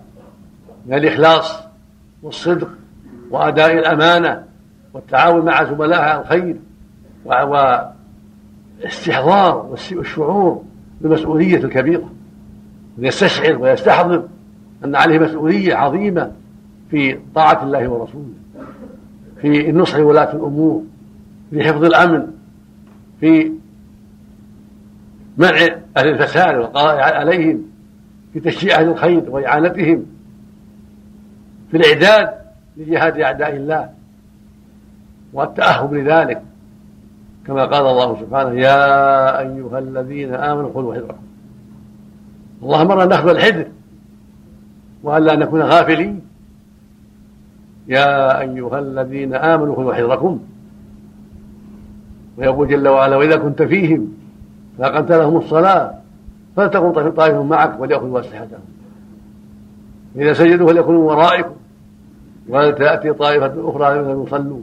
من 0.87 0.95
الإخلاص 0.95 1.59
والصدق 2.23 2.69
وأداء 3.31 3.73
الأمانة 3.79 4.45
والتعاون 4.95 5.45
مع 5.45 5.65
زملائه 5.65 6.01
على 6.01 6.21
الخير 6.21 6.57
واستحضار 8.85 9.67
والشعور 9.93 10.63
بالمسؤولية 11.01 11.57
الكبيرة 11.57 12.11
ويستشعر 12.99 13.59
ويستحضر 13.59 14.29
أن 14.85 14.97
عليه 14.97 15.19
مسؤولية 15.19 15.75
عظيمة 15.75 16.33
في 16.91 17.19
طاعة 17.35 17.63
الله 17.65 17.89
ورسوله 17.89 18.33
في 19.41 19.71
النصح 19.71 19.97
لولاة 19.97 20.33
الأمور 20.33 20.83
في 21.51 21.65
حفظ 21.65 21.85
الأمن 21.85 22.27
في 23.21 23.53
منع 25.39 25.57
أهل 25.97 26.09
الفساد 26.09 26.57
والقضاء 26.57 26.97
عليهم 26.97 27.63
في 28.33 28.41
تشجيع 28.41 28.81
أهل 28.81 28.89
الخير 28.89 29.25
وإعانتهم 29.31 30.07
في 31.71 31.77
الإعداد 31.77 32.35
لجهاد 32.77 33.21
أعداء 33.21 33.57
الله 33.57 33.91
والتأهب 35.33 35.95
لذلك 35.95 36.43
كما 37.47 37.65
قال 37.65 37.87
الله 37.87 38.21
سبحانه 38.21 38.61
يا 38.61 39.39
أيها 39.41 39.79
الذين 39.79 40.35
آمنوا 40.35 40.71
خذوا 40.75 40.95
حذركم. 40.95 41.23
الله 42.63 42.83
أمرنا 42.83 43.05
ناخذ 43.05 43.29
الحذر 43.29 43.67
وألا 45.03 45.37
نكون 45.37 45.63
غافلين؟ 45.63 46.21
يا 47.89 48.41
أيها 48.41 48.79
الذين 48.79 49.35
آمنوا 49.35 49.77
خذوا 49.77 49.95
حذركم. 49.95 50.41
ويقول 52.39 52.69
جل 52.69 52.89
وعلا 52.89 53.17
وإذا 53.17 53.37
كنت 53.37 53.63
فيهم 53.63 54.13
فأقمت 54.79 55.13
لهم 55.13 55.37
الصلاة 55.37 55.95
فلتكن 56.57 57.11
طائفة 57.11 57.43
معك 57.43 57.81
وليأخذوا 57.81 58.21
أسلحتهم. 58.21 58.61
إذا 60.17 60.33
سجدوا 60.33 60.69
فليكونوا 60.69 61.11
ورائكم. 61.13 61.55
ولتأتي 62.49 63.13
طائفة 63.13 63.71
أخرى 63.71 64.05
فليصلوا 64.05 64.61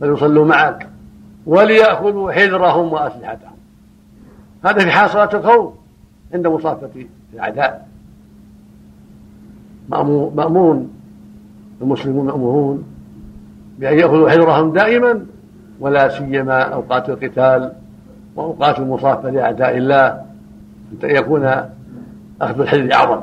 فليصلوا 0.00 0.44
معك 0.44 0.88
وليأخذوا 1.46 2.32
حذرهم 2.32 2.92
وأسلحتهم. 2.92 3.54
هذا 4.64 4.84
في 4.84 4.90
حال 4.90 5.10
صلاة 5.10 5.30
الخوف 5.34 5.74
عند 6.34 6.46
مصافة 6.46 6.90
الأعداء. 7.34 7.88
مأمور 9.88 10.86
المسلمون 11.82 12.26
مأمورون 12.26 12.84
بأن 13.78 13.98
يأخذوا 13.98 14.30
حذرهم 14.30 14.72
دائما 14.72 15.26
ولا 15.80 16.08
سيما 16.08 16.62
أوقات 16.62 17.08
القتال 17.08 17.72
وأوقات 18.36 18.78
المصافة 18.78 19.30
لأعداء 19.30 19.76
الله 19.76 20.06
أن 21.04 21.10
يكون 21.16 21.44
أخذ 22.40 22.60
الحذر 22.60 22.92
أعظم. 22.92 23.20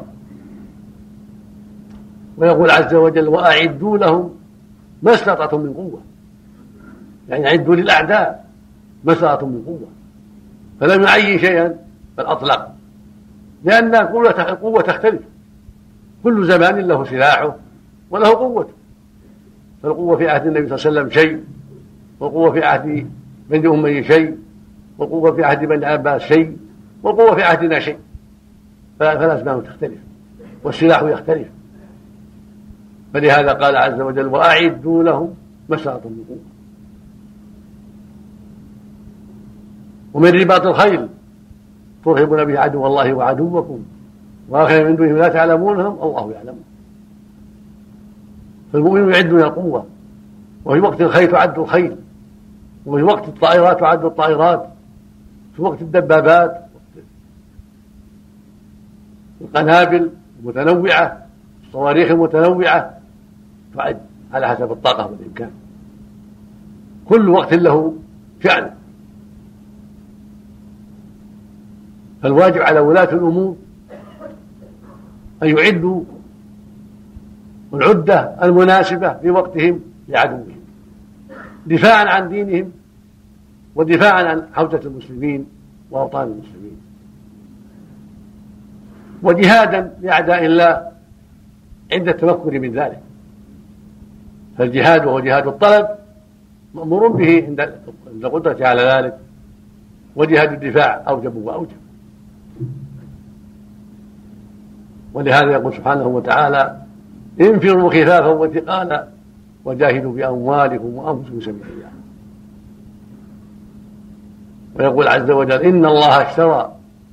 ويقول 2.37 2.71
عز 2.71 2.93
وجل 2.93 3.27
وأعدوا 3.27 3.97
لهم 3.97 4.29
ما 5.03 5.13
استطعتم 5.13 5.59
من 5.59 5.73
قوة. 5.73 6.01
يعني 7.29 7.47
أعدوا 7.47 7.75
للأعداء 7.75 8.45
ما 9.03 9.13
استطعتم 9.13 9.49
من 9.49 9.63
قوة. 9.65 9.87
فلم 10.79 11.03
يعين 11.03 11.39
شيئا 11.39 11.75
بل 12.17 12.25
أطلق. 12.25 12.67
لأن 13.63 13.95
القوة 13.95 14.81
تختلف. 14.81 15.21
كل 16.23 16.47
زمان 16.47 16.79
له 16.79 17.03
سلاحه 17.03 17.55
وله 18.09 18.29
قوته. 18.29 18.73
فالقوة 19.83 20.17
في 20.17 20.29
عهد 20.29 20.47
النبي 20.47 20.67
صلى 20.67 20.89
الله 20.89 21.01
عليه 21.01 21.09
وسلم 21.09 21.09
شيء 21.09 21.43
والقوة 22.19 22.51
في 22.51 22.63
عهد 22.63 23.11
بني 23.49 23.67
أمية 23.67 24.01
شيء 24.01 24.37
والقوة 24.97 25.31
في 25.31 25.43
عهد 25.43 25.65
بني 25.65 25.85
عباس 25.85 26.21
شيء 26.21 26.57
والقوة 27.03 27.35
في 27.35 27.41
عهدنا 27.41 27.79
شيء. 27.79 27.97
فالأزمان 28.99 29.63
تختلف 29.63 29.99
والسلاح 30.63 31.03
يختلف. 31.03 31.47
فلهذا 33.13 33.53
قال 33.53 33.75
عز 33.75 34.01
وجل 34.01 34.27
وأعدوا 34.27 35.03
لهم 35.03 35.33
ما 35.69 35.75
استطعتم 35.75 36.09
من 36.09 36.23
قوة 36.29 36.39
ومن 40.13 40.29
رباط 40.29 40.65
الخيل 40.65 41.07
ترهبون 42.05 42.45
به 42.45 42.59
عدو 42.59 42.85
الله 42.87 43.13
وعدوكم. 43.13 43.83
وآخر 44.51 44.83
من 44.89 44.95
دونهم 44.95 45.17
لا 45.17 45.27
تعلمونهم 45.27 46.03
الله 46.03 46.31
يعلمون 46.31 46.63
فالمؤمنون 48.73 49.13
يعدون 49.13 49.41
القوة 49.41 49.85
وفي 50.65 50.79
وقت 50.79 51.01
الخيل 51.01 51.31
تعد 51.31 51.59
الخيل 51.59 51.95
وفي 52.85 53.03
وقت 53.03 53.27
الطائرات 53.27 53.79
تعد 53.79 54.05
الطائرات 54.05 54.67
في 55.55 55.61
وقت 55.61 55.81
الدبابات 55.81 56.65
القنابل 59.41 60.11
المتنوعة 60.39 61.25
الصواريخ 61.67 62.11
المتنوعة 62.11 62.97
تعد 63.75 63.97
على 64.33 64.47
حسب 64.47 64.71
الطاقة 64.71 65.05
والإمكان. 65.07 65.51
كل 67.05 67.29
وقت 67.29 67.53
له 67.53 67.93
شأن 68.43 68.71
فالواجب 72.23 72.61
على 72.61 72.79
ولاة 72.79 73.13
الأمور 73.13 73.55
أن 75.43 75.57
يعدوا 75.57 76.03
العدة 77.73 78.19
المناسبة 78.43 79.13
في 79.13 79.29
وقتهم 79.29 79.79
لعدوهم 80.07 80.61
دفاعا 81.65 82.05
عن 82.05 82.29
دينهم 82.29 82.71
ودفاعا 83.75 84.23
عن 84.23 84.47
حوزة 84.53 84.81
المسلمين 84.85 85.45
وأوطان 85.91 86.27
المسلمين. 86.27 86.77
وجهادا 89.23 89.93
لأعداء 90.01 90.45
الله 90.45 90.91
عند 91.93 92.07
التمكن 92.07 92.61
من 92.61 92.73
ذلك. 92.73 92.99
فالجهاد 94.57 95.05
وهو 95.05 95.19
جهاد 95.19 95.47
الطلب 95.47 95.87
مأمور 96.73 97.07
به 97.07 97.45
عند 97.47 98.23
القدرة 98.23 98.67
على 98.67 98.81
ذلك 98.81 99.17
وجهاد 100.15 100.53
الدفاع 100.53 101.03
أوجب 101.07 101.35
وأوجب. 101.35 101.77
ولهذا 105.13 105.51
يقول 105.51 105.73
سبحانه 105.73 106.07
وتعالى 106.07 106.77
انفروا 107.41 107.89
خفافا 107.89 108.27
وثقالا 108.27 109.07
وجاهدوا 109.65 110.13
بأموالكم 110.13 110.93
وأنفسكم 110.93 111.39
في 111.39 111.45
سبيل 111.45 111.61
الله 111.63 111.91
ويقول 114.75 115.07
عز 115.07 115.31
وجل 115.31 115.61
إن 115.61 115.85
الله 115.85 116.21
اشترى 116.21 116.71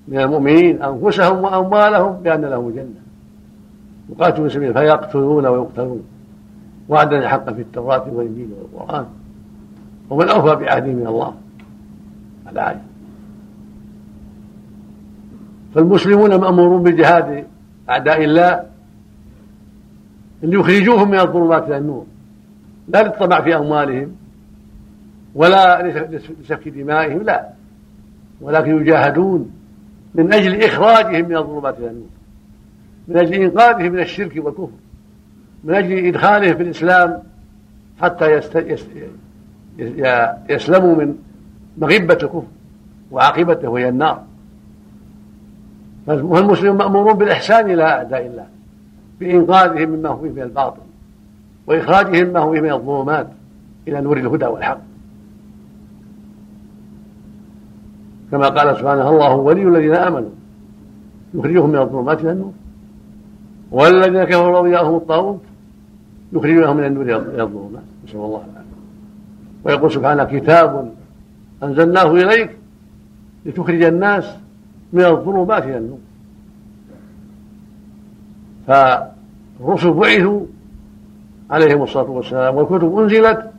من 0.09 0.21
المؤمنين 0.21 0.83
أنفسهم 0.83 1.45
وأموالهم 1.45 2.13
بأن 2.13 2.45
لهم 2.45 2.71
جنة 2.71 3.01
يقاتلوا 4.11 4.49
في 4.49 4.55
سبيل 4.55 4.73
فيقتلون 4.75 5.47
ويقتلون. 5.47 6.03
وعدا 6.89 7.29
حقا 7.29 7.53
في 7.53 7.61
التوراة 7.61 8.05
والإنجيل 8.13 8.49
والقرآن. 8.73 9.07
ومن 10.11 10.29
أوفى 10.29 10.55
بعهده 10.55 10.93
من 10.93 11.07
الله. 11.07 11.35
الآية 12.53 12.83
فالمسلمون 15.75 16.35
مأمورون 16.37 16.83
بجهاد 16.83 17.45
أعداء 17.91 18.25
الله 18.25 18.65
ليخرجوهم 20.43 21.11
من 21.11 21.21
الظلمات 21.21 21.63
إلى 21.67 21.79
النور. 21.79 22.07
لا 22.89 23.03
للطمع 23.03 23.41
في 23.41 23.57
أموالهم 23.57 24.17
ولا 25.35 25.83
لسفك 26.11 26.69
دمائهم 26.69 27.23
لا. 27.23 27.49
ولكن 28.41 28.81
يجاهدون 28.81 29.51
من 30.15 30.33
أجل 30.33 30.63
إخراجهم 30.65 31.29
من 31.29 31.37
الظلمات 31.37 31.79
إلى 31.79 31.91
النور. 31.91 32.09
من 33.09 33.17
أجل 33.17 33.35
إنقاذهم 33.35 33.93
من 33.93 34.01
الشرك 34.01 34.45
والكفر. 34.45 34.79
من 35.65 35.75
أجل 35.75 36.07
إدخالهم 36.07 36.57
في 36.57 36.63
الإسلام 36.63 37.23
حتى 38.01 38.33
يست... 38.33 38.81
يسلموا 40.51 40.97
من 40.97 41.15
مغبة 41.79 42.15
الكفر 42.15 42.43
وعاقبته 43.11 43.69
وهي 43.69 43.89
النار. 43.89 44.28
فالمسلمون 46.09 46.77
مأمورون 46.77 47.13
بالإحسان 47.13 47.71
إلى 47.71 47.83
أعداء 47.83 48.27
الله 48.27 48.47
بإنقاذهم 49.21 49.89
مما 49.91 50.09
هو 50.09 50.23
فيه 50.23 50.31
من 50.31 50.43
الباطل 50.43 50.81
وإخراجهم 51.67 52.29
مما 52.29 52.41
هو 52.41 52.53
فيه 52.53 52.61
من 52.61 52.73
الظلمات 52.73 53.29
إلى 53.89 54.01
نور 54.01 54.17
الهدى 54.17 54.47
والحق. 54.47 54.81
كما 58.31 58.49
قال 58.49 58.77
سبحانه 58.77 59.09
الله 59.11 59.35
ولي 59.35 59.63
الذين 59.63 59.95
آمنوا. 59.95 60.31
يخرجهم 61.35 61.71
من 61.71 61.79
الظلمات 61.79 62.21
إلى 62.21 62.33
النور. 62.33 62.53
والذين 63.71 64.25
كفروا 64.25 64.59
أولياءهم 64.59 64.97
الطاغوت 64.97 65.41
يخرجونهم 66.33 66.77
من 66.77 66.85
النور 66.85 67.03
إلى 67.05 67.43
الظلمات. 67.43 67.83
نسأل 68.05 68.21
الله 68.21 68.43
العافية. 68.53 68.79
ويقول 69.65 69.93
سبحانه 69.93 70.25
كتاب 70.25 70.93
أنزلناه 71.63 72.13
إليك 72.13 72.51
لتخرج 73.47 73.83
الناس 73.83 74.25
من 74.93 75.05
الظلمات 75.05 75.63
إلى 75.63 75.79
النور. 75.79 75.99
فالرسل 78.67 79.91
بعثوا 79.91 80.41
عليهم 81.51 81.83
الصلاة 81.83 82.11
والسلام 82.11 82.57
والكتب 82.57 82.99
أنزلت 82.99 83.51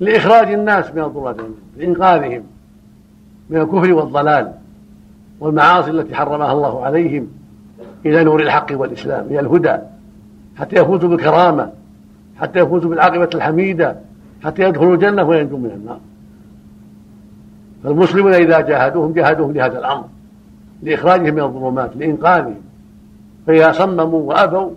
لإخراج 0.00 0.52
الناس 0.52 0.94
من 0.94 1.02
الظلمات 1.02 1.36
لإنقاذهم 1.76 2.42
من 3.50 3.60
الكفر 3.60 3.92
والضلال 3.92 4.52
والمعاصي 5.40 5.90
التي 5.90 6.14
حرمها 6.14 6.52
الله 6.52 6.84
عليهم 6.84 7.28
إلى 8.06 8.24
نور 8.24 8.42
الحق 8.42 8.66
والإسلام 8.70 9.26
إلى 9.26 9.40
الهدى 9.40 9.76
حتى 10.56 10.76
يفوزوا 10.76 11.08
بالكرامة 11.08 11.70
حتى 12.40 12.58
يفوزوا 12.58 12.90
بالعاقبة 12.90 13.30
الحميدة 13.34 13.96
حتى 14.44 14.62
يدخلوا 14.62 14.94
الجنة 14.94 15.22
وينجوا 15.22 15.58
من 15.58 15.70
النار. 15.70 16.00
فالمسلمون 17.84 18.34
إذا 18.34 18.60
جاهدوهم 18.60 19.12
جاهدوهم 19.12 19.52
لهذا 19.52 19.78
الأمر. 19.78 20.04
لإخراجهم 20.82 21.34
من 21.34 21.42
الظلمات 21.42 21.96
لإنقاذهم. 21.96 22.60
فإذا 23.46 23.72
صمموا 23.72 24.22
وأبوا 24.22 24.70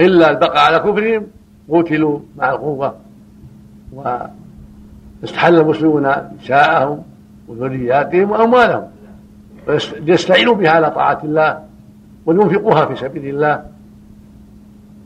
إلا 0.00 0.30
البقاء 0.30 0.58
على 0.58 0.78
كفرهم 0.78 1.26
قتلوا 1.70 2.18
مع 2.36 2.50
القوة. 2.50 2.94
واستحل 3.92 5.60
المسلمون 5.60 6.12
نساءهم 6.40 7.02
وذرياتهم 7.48 8.30
وأموالهم. 8.30 8.84
ليستعينوا 10.00 10.54
بها 10.54 10.70
على 10.70 10.90
طاعة 10.90 11.20
الله 11.24 11.64
ولينفقوها 12.26 12.86
في 12.86 12.96
سبيل 12.96 13.34
الله 13.34 13.64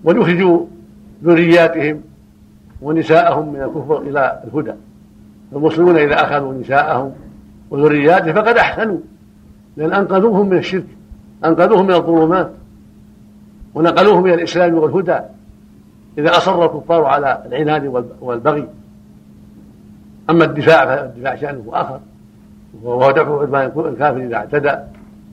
وليخرجوا 0.04 0.66
ذرياتهم 1.24 2.00
ونساءهم 2.82 3.52
من 3.52 3.62
الكفر 3.62 4.00
إلى 4.00 4.42
الهدى. 4.44 4.72
المسلمون 5.52 5.96
إذا 5.96 6.14
أخذوا 6.14 6.54
نساءهم 6.54 7.12
وذرياتهم 7.70 8.34
فقد 8.34 8.56
أحسنوا 8.56 8.98
لأن 9.76 9.92
أنقذوهم 9.92 10.48
من 10.48 10.56
الشرك 10.56 10.86
أنقذوهم 11.44 11.86
من 11.86 11.94
الظلمات 11.94 12.50
ونقلوهم 13.74 14.26
إلى 14.26 14.34
الإسلام 14.34 14.74
والهدى 14.74 15.18
إذا 16.18 16.30
أصر 16.30 16.64
الكفار 16.64 17.04
على 17.04 17.42
العناد 17.46 17.86
والبغي. 18.20 18.68
أما 20.30 20.44
الدفاع 20.44 20.86
فالدفاع 20.86 21.36
شأنه 21.36 21.64
آخر 21.72 22.00
وهو 22.82 23.10
دفع 23.10 23.40
عدوان 23.40 23.92
الكافر 23.92 24.16
إذا 24.16 24.36
اعتدى 24.36 24.72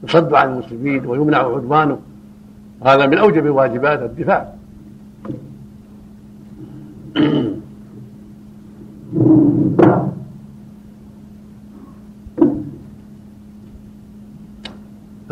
يصد 0.03 0.33
عن 0.33 0.53
المسلمين 0.53 1.05
ويمنع 1.05 1.37
عدوانه. 1.37 1.99
هذا 2.85 3.05
من 3.05 3.17
أوجب 3.17 3.49
واجبات 3.49 4.01
الدفاع. 4.01 4.54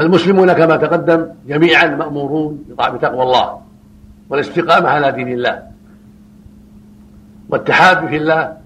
فالمسلمون 0.03 0.53
كما 0.53 0.75
تقدم 0.75 1.27
جميعا 1.47 1.87
مأمورون 1.87 2.63
بتقوى 2.69 3.23
الله 3.23 3.61
والاستقامة 4.29 4.89
على 4.89 5.11
دين 5.11 5.27
الله 5.27 5.63
والتحاب 7.49 8.07
في 8.07 8.17
الله 8.17 8.57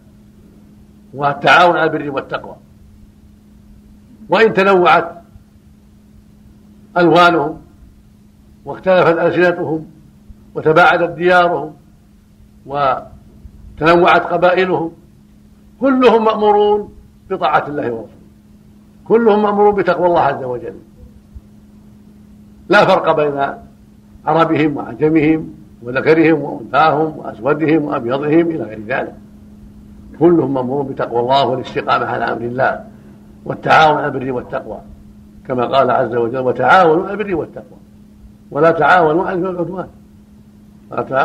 والتعاون 1.13 1.77
على 1.77 1.91
البر 1.91 2.11
والتقوى. 2.11 2.55
وإن 4.29 4.53
تنوعت 4.53 5.11
ألوانهم 6.97 7.61
واختلفت 8.65 9.17
ألسنتهم 9.17 9.85
وتباعدت 10.55 11.11
ديارهم 11.11 11.73
وتنوعت 12.65 14.21
قبائلهم 14.21 14.91
كلهم 15.79 16.23
مأمورون 16.25 16.93
بطاعة 17.29 17.67
الله 17.67 17.91
ورسوله. 17.91 18.09
كلهم 19.05 19.43
مأمورون 19.43 19.75
بتقوى 19.75 20.07
الله 20.07 20.21
عز 20.21 20.43
وجل. 20.43 20.86
لا 22.69 22.85
فرق 22.85 23.15
بين 23.15 23.47
عربهم 24.25 24.77
وعجمهم 24.77 25.49
وذكرهم 25.83 26.41
وأنثاهم 26.41 27.17
وأسودهم 27.17 27.85
وأبيضهم 27.85 28.51
إلى 28.51 28.63
غير 28.63 28.79
ذلك. 28.87 29.13
كلهم 30.19 30.53
مأمورون 30.53 30.87
بتقوى 30.87 31.19
الله 31.19 31.45
والاستقامة 31.45 32.05
على 32.05 32.25
أمر 32.25 32.41
الله 32.41 32.83
والتعاون 33.45 33.97
على 33.97 34.05
البر 34.05 34.31
والتقوى 34.31 34.77
كما 35.47 35.65
قال 35.65 35.91
عز 35.91 36.15
وجل 36.15 36.39
وتعاونوا 36.39 37.03
على 37.03 37.13
البر 37.13 37.35
والتقوى 37.35 37.77
ولا 38.51 38.71
تعاونوا 38.71 39.25
على 39.25 39.39
الاثم 39.39 39.59
والعدوان. 39.59 39.87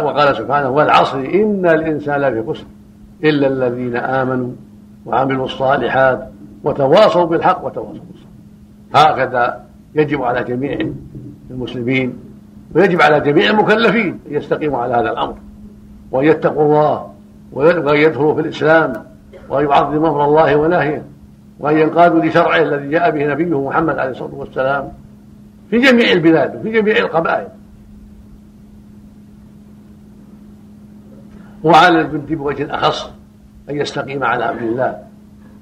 وقال 0.05 0.37
سبحانه 0.37 0.69
والعصر 0.69 1.19
إن 1.19 1.67
الإنسان 1.67 2.21
لفي 2.21 2.51
خسر 2.51 2.65
إلا 3.25 3.47
الذين 3.47 3.97
آمنوا 3.97 4.51
وعملوا 5.07 5.45
الصالحات 5.45 6.29
وتواصوا 6.65 7.25
بالحق 7.25 7.65
وتواصوا 7.65 7.93
بالصبر. 7.93 8.29
هكذا 8.95 9.65
يجب 9.95 10.23
على 10.23 10.45
جميع 10.45 10.79
المسلمين 11.53 12.19
ويجب 12.75 13.03
على 13.03 13.21
جميع 13.21 13.51
المكلفين 13.51 14.19
أن 14.29 14.35
يستقيموا 14.35 14.79
على 14.79 14.95
هذا 14.95 15.11
الأمر 15.11 15.35
وأن 16.11 16.27
يتقوا 16.27 16.65
الله 16.65 17.13
وأن 17.53 17.97
يدخلوا 17.97 18.35
في 18.35 18.41
الإسلام 18.41 18.93
وأن 19.49 19.65
يعظموا 19.65 20.09
أمر 20.09 20.25
الله 20.25 20.57
ونهيه 20.57 21.03
وأن 21.59 21.79
ينقادوا 21.79 22.25
لشرعه 22.25 22.63
الذي 22.63 22.89
جاء 22.89 23.11
به 23.11 23.27
نبيه 23.27 23.69
محمد 23.69 23.99
عليه 23.99 24.11
الصلاة 24.11 24.35
والسلام 24.35 24.93
في 25.71 25.79
جميع 25.79 26.13
البلاد 26.13 26.57
وفي 26.57 26.71
جميع 26.73 26.97
القبائل. 26.97 27.49
وعلى 31.65 32.01
الجند 32.01 32.33
بوجه 32.33 32.75
أخص 32.75 33.11
أن 33.71 33.77
يستقيم 33.77 34.25
على 34.25 34.51
أمر 34.51 34.61
الله 34.61 34.99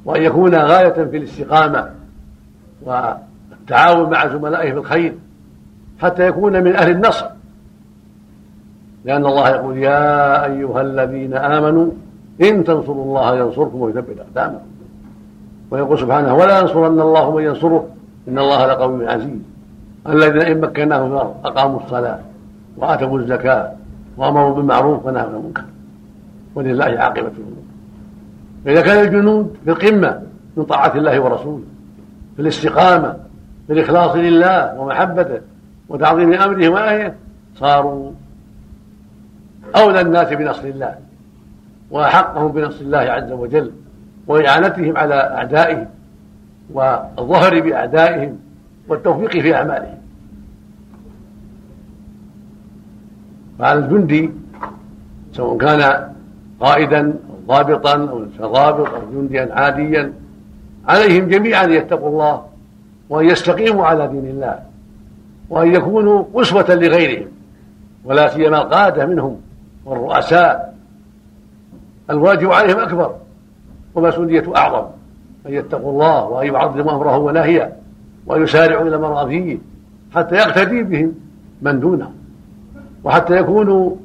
وأن 0.05 0.23
يكون 0.23 0.55
غاية 0.55 1.05
في 1.05 1.17
الاستقامة 1.17 1.91
والتعاون 2.83 4.11
مع 4.11 4.27
زملائه 4.27 4.73
في 4.73 4.79
الخير. 4.79 5.15
حتى 6.01 6.27
يكون 6.27 6.65
من 6.65 6.77
أهل 6.77 6.91
النصر. 6.91 7.27
لأن 9.05 9.27
الله 9.27 9.49
يقول 9.49 9.79
يا 9.79 10.45
أيها 10.45 10.81
الذين 10.81 11.35
آمنوا 11.35 11.91
إن 12.43 12.65
تنصروا 12.65 13.05
الله 13.05 13.37
ينصركم 13.37 13.81
ويثبت 13.81 14.19
أقدامكم. 14.19 14.65
ويقول 15.71 15.99
سبحانه 15.99 16.35
ولا 16.35 16.61
ينصرن 16.61 17.01
الله 17.01 17.37
من 17.37 17.43
ينصره 17.43 17.87
إن 18.29 18.39
الله 18.39 18.67
لقوي 18.67 19.09
عزيز. 19.09 19.39
الذين 20.09 20.43
إن 20.43 20.61
مكناهم 20.61 21.09
في 21.09 21.15
الأرض 21.15 21.35
أقاموا 21.45 21.81
الصلاة 21.81 22.19
وآتوا 22.77 23.19
الزكاة 23.19 23.73
وأمروا 24.17 24.55
بالمعروف 24.55 25.07
ونهوا 25.07 25.29
عن 25.29 25.35
المنكر. 25.35 25.65
ولله 26.55 26.85
عاقبة 26.85 27.21
الأمور. 27.21 27.65
فإذا 28.65 28.81
كان 28.81 29.05
الجنود 29.05 29.57
في 29.65 29.71
القمة 29.71 30.23
من 30.57 30.65
طاعة 30.65 30.97
الله 30.97 31.21
ورسوله 31.21 31.65
في 32.37 32.43
الاستقامة 32.43 33.17
في 33.67 33.73
الإخلاص 33.73 34.17
لله 34.17 34.81
ومحبته 34.81 35.41
وتعظيم 35.91 36.33
أمره 36.33 36.69
ونهيه 36.69 37.15
صاروا 37.57 38.13
أولى 39.77 40.01
الناس 40.01 40.29
بنصر 40.29 40.65
الله 40.65 40.95
وأحقهم 41.91 42.53
بنصر 42.53 42.81
الله 42.81 42.99
عز 42.99 43.33
وجل 43.33 43.73
وإعانتهم 44.27 44.97
على 44.97 45.15
أعدائهم 45.15 45.87
والظهر 46.73 47.61
بأعدائهم 47.61 48.39
والتوفيق 48.89 49.31
في 49.31 49.55
أعمالهم. 49.55 49.99
فعلى 53.59 53.79
الجندي 53.79 54.31
سواء 55.33 55.59
كان 55.59 56.11
قائدا 56.61 57.01
أو 57.01 57.55
ضابطا 57.55 57.95
أو 57.95 58.25
ضابط 58.41 58.89
أو 58.89 59.01
جنديا 59.13 59.49
عاديا 59.53 60.13
عليهم 60.89 61.29
جميعا 61.29 61.65
أن 61.65 61.73
يتقوا 61.73 62.09
الله 62.09 62.47
وأن 63.09 63.27
يستقيموا 63.27 63.87
على 63.87 64.09
دين 64.09 64.27
الله. 64.27 64.70
وأن 65.51 65.75
يكونوا 65.75 66.25
أسوة 66.35 66.75
لغيرهم 66.75 67.29
ولا 68.05 68.29
سيما 68.29 68.63
القادة 68.63 69.07
منهم 69.07 69.41
والرؤساء. 69.85 70.75
الواجب 72.11 72.53
عليهم 72.53 72.79
أكبر 72.79 73.15
ومسؤولية 73.95 74.57
أعظم 74.57 74.87
أن 75.47 75.53
يتقوا 75.53 75.93
الله 75.93 76.25
وأن 76.25 76.47
يعظموا 76.47 76.93
أمره 76.93 77.19
ونهيه 77.19 77.77
وأن 78.27 78.43
يسارعوا 78.43 78.89
إلى 78.89 78.99
مراضيه 78.99 79.59
حتى 80.15 80.35
يقتدي 80.35 80.83
بهم 80.83 81.15
من 81.63 81.81
دونهم 81.81 82.13
وحتى 83.05 83.37
يكونوا 83.37 83.97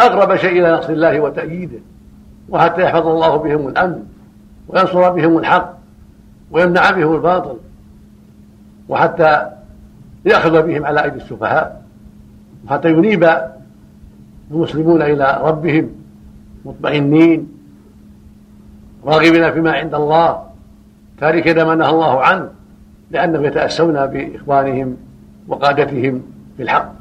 أقرب 0.00 0.36
شيء 0.36 0.50
إلى 0.50 0.72
نصر 0.72 0.92
الله 0.92 1.20
وتأييده 1.20 1.78
وحتى 2.48 2.82
يحفظ 2.82 3.06
الله 3.06 3.36
بهم 3.36 3.68
الأمن 3.68 4.04
وينصر 4.68 5.10
بهم 5.10 5.38
الحق 5.38 5.74
ويمنع 6.50 6.90
بهم 6.90 7.14
الباطل 7.14 7.56
وحتى 8.88 9.57
يأخذ 10.24 10.62
بهم 10.62 10.84
على 10.84 11.04
أيدي 11.04 11.16
السفهاء 11.16 11.82
وحتى 12.66 12.90
ينيب 12.90 13.30
المسلمون 14.50 15.02
إلى 15.02 15.40
ربهم 15.42 15.90
مطمئنين 16.64 17.48
راغبين 19.04 19.52
فيما 19.52 19.72
عند 19.72 19.94
الله 19.94 20.44
تاركين 21.18 21.62
ما 21.62 21.74
نهى 21.74 21.90
الله 21.90 22.20
عنه 22.22 22.48
لأنهم 23.10 23.44
يتأسون 23.44 24.06
بإخوانهم 24.06 24.96
وقادتهم 25.48 26.22
في 26.56 26.62
الحق. 26.62 26.92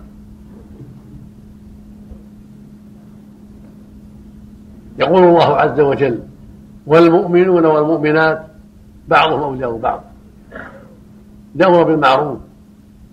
يقول 5.00 5.24
الله 5.24 5.56
عز 5.56 5.80
وجل 5.80 6.20
والمؤمنون 6.88 7.66
والمؤمنات 7.66 8.44
بعضهم 9.08 9.42
أولياء 9.42 9.78
بعض. 9.78 10.04
يأمر 11.56 11.84
بالمعروف 11.84 12.47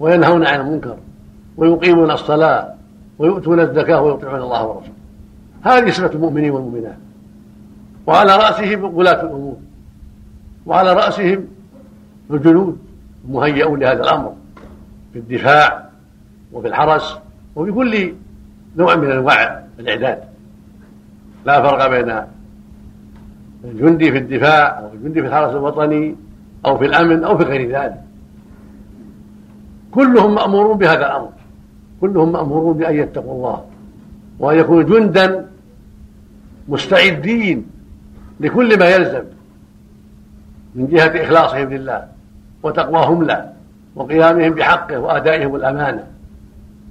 وينهون 0.05 0.47
عن 0.47 0.61
المنكر 0.61 0.97
ويقيمون 1.57 2.11
الصلاة 2.11 2.75
ويؤتون 3.19 3.61
الزكاة 3.61 4.03
ويطيعون 4.03 4.41
الله 4.41 4.67
ورسوله. 4.67 4.95
هذه 5.63 5.91
صفة 5.91 6.13
المؤمنين 6.15 6.51
والمؤمنات. 6.51 6.97
وعلى 8.07 8.37
رأسهم 8.37 8.85
ولاة 8.97 9.23
الأمور. 9.23 9.57
وعلى 10.67 10.93
رأسهم 10.93 11.45
الجنود 12.31 12.79
المهيئون 13.25 13.81
لهذا 13.81 14.03
الأمر 14.03 14.35
في 15.13 15.19
الدفاع 15.19 15.89
وفي 16.53 16.69
الحرس 16.69 17.19
وفي 17.57 17.73
كل 17.73 18.15
نوع 18.77 18.97
من 18.97 19.11
أنواع 19.11 19.65
الإعداد. 19.79 20.23
لا 21.47 21.63
فرق 21.63 21.87
بين 21.87 22.21
الجندي 23.65 24.13
في 24.13 24.19
الدفاع 24.19 24.79
أو 24.79 24.93
الجندي 24.95 25.21
في 25.21 25.27
الحرس 25.27 25.51
الوطني 25.51 26.17
أو 26.67 26.79
في 26.79 26.85
الأمن 26.85 27.25
أو 27.25 27.39
في 27.39 27.45
غير 27.45 27.71
ذلك. 27.71 28.04
كلهم 29.95 30.35
مأمورون 30.35 30.79
بهذا 30.79 31.07
الأمر. 31.07 31.29
كلهم 32.01 32.33
مأمورون 32.33 32.77
بأن 32.77 32.95
يتقوا 32.95 33.35
الله. 33.35 33.65
وأن 34.39 34.59
يكونوا 34.59 34.83
جندا 34.83 35.47
مستعدين 36.69 37.67
لكل 38.41 38.79
ما 38.79 38.89
يلزم 38.89 39.25
من 40.75 40.87
جهة 40.87 41.23
إخلاصهم 41.25 41.73
لله 41.73 42.09
وتقواهم 42.63 43.23
له 43.23 43.53
وقيامهم 43.97 44.55
بحقه 44.55 44.99
وأدائهم 44.99 45.55
الأمانة. 45.57 46.05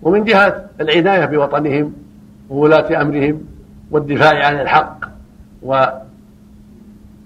ومن 0.01 0.23
جهة 0.23 0.65
العناية 0.81 1.25
بوطنهم 1.25 1.93
وولاة 2.49 3.01
أمرهم 3.01 3.41
والدفاع 3.91 4.45
عن 4.45 4.59
الحق 4.59 4.99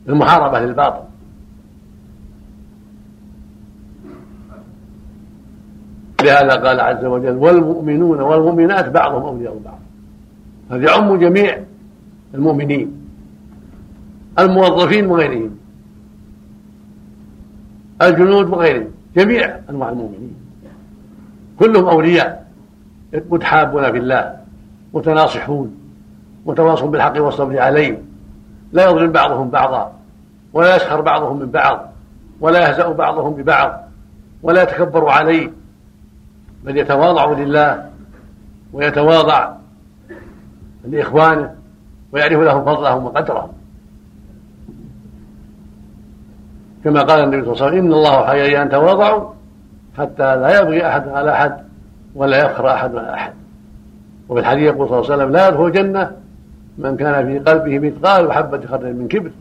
والمحاربة 0.07 0.59
للباطل. 0.59 1.06
لهذا 6.21 6.55
قال 6.55 6.79
عز 6.79 7.05
وجل 7.05 7.35
والمؤمنون 7.35 8.21
والمؤمنات 8.21 8.89
بعضهم 8.89 9.23
أولياء 9.23 9.59
بعض. 9.65 9.79
هذا 10.71 10.91
يعم 10.91 11.15
جميع 11.15 11.57
المؤمنين 12.33 12.97
الموظفين 14.39 15.05
وغيرهم 15.05 15.57
الجنود 18.01 18.49
وغيرهم 18.49 18.87
جميع 19.15 19.59
أنواع 19.69 19.89
المؤمنين. 19.89 20.35
كلهم 21.59 21.85
أولياء 21.85 22.47
متحابون 23.29 23.91
في 23.91 23.97
الله 23.97 24.37
متناصحون 24.93 25.75
متواصون 26.45 26.91
بالحق 26.91 27.21
والصبر 27.21 27.59
عليه. 27.59 28.01
لا 28.71 28.89
يظلم 28.89 29.11
بعضهم 29.11 29.49
بعضا 29.49 29.93
ولا 30.53 30.75
يسخر 30.75 31.01
بعضهم 31.01 31.39
من 31.39 31.51
بعض 31.51 31.91
ولا 32.39 32.69
يهزأ 32.69 32.87
بعضهم 32.87 33.33
ببعض 33.33 33.83
ولا 34.43 34.63
يتكبر 34.63 35.09
عليه. 35.09 35.51
بل 36.63 36.77
يتواضع 36.77 37.31
لله 37.31 37.89
ويتواضع 38.73 39.53
لإخوانه 40.87 41.55
ويعرف 42.11 42.39
لهم 42.39 42.65
فضلهم 42.65 43.05
وقدرهم 43.05 43.49
كما 46.83 47.01
قال 47.01 47.23
النبي 47.23 47.45
صلى 47.45 47.53
الله 47.53 47.65
عليه 47.65 47.77
وسلم 47.77 47.85
إن 47.85 47.93
الله 47.93 48.25
حي 48.25 48.61
أن 48.61 48.69
تواضعوا 48.69 49.29
حتى 49.97 50.35
لا 50.35 50.61
يبغي 50.61 50.87
أحد 50.87 51.07
على 51.07 51.31
أحد 51.31 51.57
ولا 52.15 52.45
يفخر 52.45 52.73
أحد 52.73 52.95
على 52.95 53.13
أحد. 53.13 53.33
وفي 54.29 54.39
الحديث 54.39 54.63
يقول 54.63 54.87
صلى 54.89 54.99
الله 54.99 55.11
عليه 55.11 55.23
وسلم 55.23 55.31
لا 55.31 55.47
يدخل 55.47 55.65
الجنة 55.65 56.11
من 56.77 56.97
كان 56.97 57.25
في 57.25 57.39
قلبه 57.39 57.79
مثقال 57.79 58.33
حبة 58.33 58.67
خردل 58.67 58.93
من 58.93 59.07
كبر. 59.07 59.31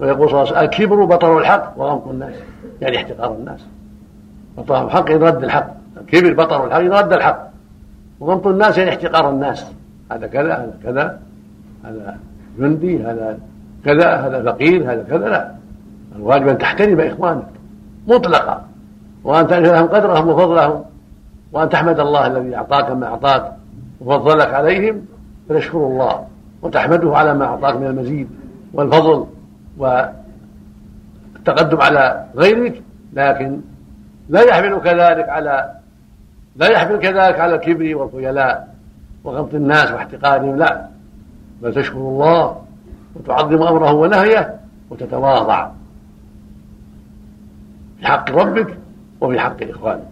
ويقول 0.00 0.30
صلى 0.30 0.42
الله 0.42 0.56
عليه 0.56 0.68
وسلم 0.68 0.84
الكبر 0.84 1.04
بطر 1.04 1.38
الحق 1.38 1.72
وغمط 1.76 2.08
الناس 2.08 2.34
يعني 2.80 2.96
احتقار 2.96 3.34
الناس. 3.34 3.66
بطر 4.58 4.84
الحق 4.84 5.10
يرد 5.10 5.44
الحق. 5.44 5.66
الكبر 6.00 6.44
بطر 6.44 6.66
الحق 6.66 6.80
يرد 6.80 7.12
الحق. 7.12 7.48
وغمط 8.20 8.46
الناس 8.46 8.78
يعني 8.78 8.90
احتقار 8.90 9.30
الناس. 9.30 9.66
هذا 10.12 10.26
كذا 10.26 10.54
هذا 10.54 10.74
كذا 10.84 11.18
هذا 11.84 12.18
جندي 12.58 13.02
هذا 13.02 13.38
كذا 13.84 14.16
هذا 14.16 14.52
فقير 14.52 14.92
هذا 14.92 15.02
كذا. 15.02 15.28
لا. 15.28 15.52
الواجب 16.16 16.48
أن 16.48 16.58
تحترم 16.58 17.00
إخوانك. 17.00 17.46
مطلقا 18.08 18.64
وأن 19.24 19.46
تعرف 19.46 19.72
لهم 19.72 19.86
قدرهم 19.86 20.28
وفضلهم. 20.28 20.84
وأن 21.52 21.68
تحمد 21.68 22.00
الله 22.00 22.26
الذي 22.26 22.56
أعطاك 22.56 22.90
ما 22.90 23.06
أعطاك. 23.06 23.52
وفضلك 24.00 24.54
عليهم. 24.54 25.06
فتشكر 25.48 25.78
الله. 25.78 26.26
وتحمده 26.62 27.16
على 27.16 27.34
ما 27.34 27.44
أعطاك 27.44 27.76
من 27.76 27.86
المزيد 27.86 28.28
والفضل. 28.72 29.26
والتقدم 29.78 31.80
على 31.80 32.24
غيرك. 32.36 32.82
لكن 33.12 33.60
لا 34.28 34.40
يحمل 34.40 34.80
كذلك 34.80 35.28
على 35.28 35.72
لا 36.56 36.66
يحمل 36.66 36.98
كذلك 36.98 37.40
على 37.40 37.54
الكبر 37.54 37.96
والخيلاء 37.96 38.74
وغمط 39.24 39.54
الناس 39.54 39.90
واحتقارهم 39.90 40.56
لا. 40.56 40.86
بل 41.62 41.74
تشكر 41.74 41.96
الله 41.96 42.62
وتعظم 43.14 43.62
أمره 43.62 43.92
ونهيه 43.92 44.60
وتتواضع 44.90 45.70
في 48.00 48.06
حق 48.06 48.30
ربك 48.30 48.78
وفي 49.20 49.40
حق 49.40 49.62
إخوانك. 49.62 50.08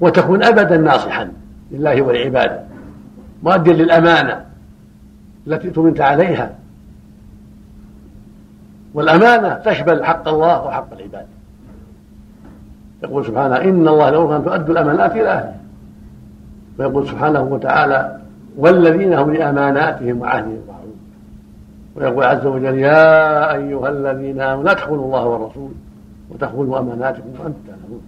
وتكون 0.00 0.42
أبدا 0.42 0.76
ناصحا 0.76 1.32
لله 1.70 2.02
ولعباده 2.02 2.62
مؤديا 3.42 3.72
للأمانة 3.72 4.44
التي 5.46 5.68
اؤتمنت 5.68 6.00
عليها. 6.00 6.54
والأمانة 8.94 9.54
تشمل 9.54 10.04
حق 10.04 10.28
الله 10.28 10.64
وحق 10.64 10.92
العباد. 10.92 11.26
يقول 13.02 13.26
سبحانه 13.26 13.56
إن 13.56 13.88
الله 13.88 14.10
لو 14.10 14.36
ان 14.36 14.44
تؤدوا 14.44 14.74
الأمانات 14.74 15.12
إلى 15.12 15.28
أهلها. 15.28 15.56
ويقول 16.78 17.08
سبحانه 17.08 17.42
وتعالى 17.42 18.20
والذين 18.56 19.14
هم 19.14 19.34
لأماناتهم 19.34 20.20
وعهدهم 20.20 20.60
راعون 20.68 20.96
ويقول 21.96 22.24
عز 22.24 22.46
وجل 22.46 22.78
يا 22.78 23.54
أيها 23.54 23.88
الذين 23.88 24.40
آمنوا 24.40 24.64
لا 24.64 24.72
تخونوا 24.72 25.04
الله 25.04 25.24
والرسول 25.26 25.70
وتخونوا 26.30 26.78
أماناتكم 26.78 27.28
وأنتم 27.28 27.60
تعلمون. 27.66 28.02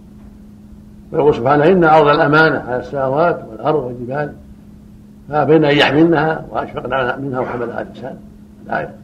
ويقول 1.13 1.35
سبحانه 1.35 1.65
إن 1.65 1.85
عرض 1.85 2.09
الأمانة 2.09 2.65
على 2.69 2.77
السماوات 2.77 3.43
والأرض 3.51 3.83
والجبال 3.85 4.33
فبين 5.29 5.65
أن 5.65 5.77
يحملنها 5.77 6.45
واشفقنا 6.51 7.17
منها 7.17 7.41
وحملها 7.41 7.83
الإنسان. 7.83 8.17
الآية. 8.67 9.02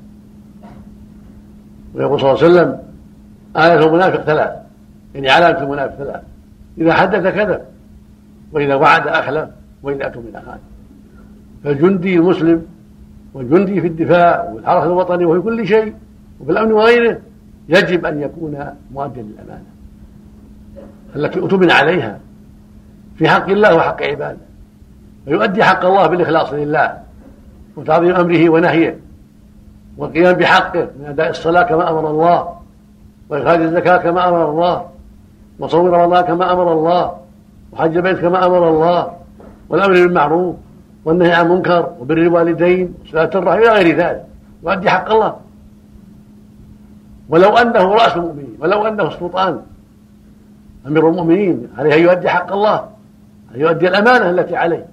ويقول 1.95 2.21
صلى 2.21 2.31
الله 2.31 2.45
عليه 2.45 2.53
وسلم 2.53 2.79
آية 3.57 3.87
المنافق 3.87 4.23
ثلاث 4.23 4.51
يعني 5.15 5.31
علامة 5.31 5.63
المنافق 5.63 5.95
ثلاث. 5.95 6.23
إذا 6.79 6.93
حدث 6.93 7.35
كذب 7.35 7.61
وإذا 8.53 8.75
وعد 8.75 9.09
أخلف 9.09 9.49
وإذا 9.83 10.07
أتمن 10.07 10.43
خان 10.47 10.59
فالجندي 11.65 12.17
المسلم 12.17 12.67
والجندي 13.35 13.81
في 13.81 13.87
الدفاع 13.87 14.51
والحرس 14.53 14.85
الوطني 14.85 15.25
وفي 15.25 15.41
كل 15.41 15.67
شيء 15.67 15.95
وفي 16.41 16.53
الأمن 16.53 16.73
وغيره 16.73 17.19
يجب 17.69 18.07
أن 18.07 18.23
يكون 18.23 18.65
مؤديا 18.93 19.23
للأمانة. 19.23 19.65
التي 21.17 21.45
أتمن 21.45 21.71
عليها. 21.71 22.19
في 23.17 23.29
حق 23.29 23.49
الله 23.51 23.75
وحق 23.75 24.03
عباده. 24.03 24.39
فيؤدي 25.25 25.65
حق 25.65 25.85
الله 25.85 26.07
بالإخلاص 26.07 26.53
لله 26.53 26.99
وتعظيم 27.77 28.15
أمره 28.15 28.49
ونهيه. 28.49 28.99
والقيام 29.99 30.33
بحقه 30.33 30.89
من 31.01 31.07
أداء 31.07 31.31
الصلاة 31.31 31.63
كما 31.63 31.91
أمر 31.91 32.11
الله 32.11 32.55
وإخراج 33.29 33.61
الزكاة 33.61 33.97
كما 33.97 34.29
أمر 34.29 34.51
الله 34.51 34.87
وصوم 35.59 35.87
رمضان 35.87 36.25
كما 36.25 36.53
أمر 36.53 36.73
الله 36.73 37.17
وحج 37.73 37.97
البيت 37.97 38.19
كما 38.19 38.47
أمر 38.47 38.69
الله 38.69 39.13
والأمر 39.69 39.93
بالمعروف 39.93 40.57
والنهي 41.05 41.33
عن 41.33 41.47
المنكر 41.47 41.93
وبر 42.01 42.19
الوالدين 42.19 42.95
وصلاة 43.05 43.31
الرحم 43.35 43.59
إلى 43.59 43.69
غير 43.69 43.97
ذلك 43.97 44.25
يؤدي 44.63 44.91
حق 44.91 45.11
الله. 45.11 45.37
ولو 47.29 47.57
أنه 47.57 47.95
رأس 47.95 48.17
المؤمنين 48.17 48.57
ولو 48.61 48.87
أنه 48.87 49.09
السلطان 49.09 49.61
أمير 50.87 51.09
المؤمنين 51.09 51.69
عليه 51.79 51.95
أن 51.95 52.03
يؤدي 52.03 52.29
حق 52.29 52.53
الله 52.53 52.89
أن 53.55 53.61
يؤدي 53.61 53.89
الأمانة 53.89 54.31
التي 54.31 54.57
عليه 54.57 54.87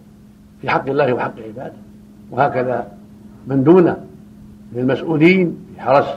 في 0.62 0.70
حق 0.70 0.90
الله 0.90 1.14
وحق 1.14 1.34
عباده 1.48 1.74
وهكذا 2.32 2.88
من 3.48 3.64
دونه. 3.64 3.98
من 4.72 4.80
المسؤولين 4.80 5.58
في 5.76 5.82
حرس 5.82 6.08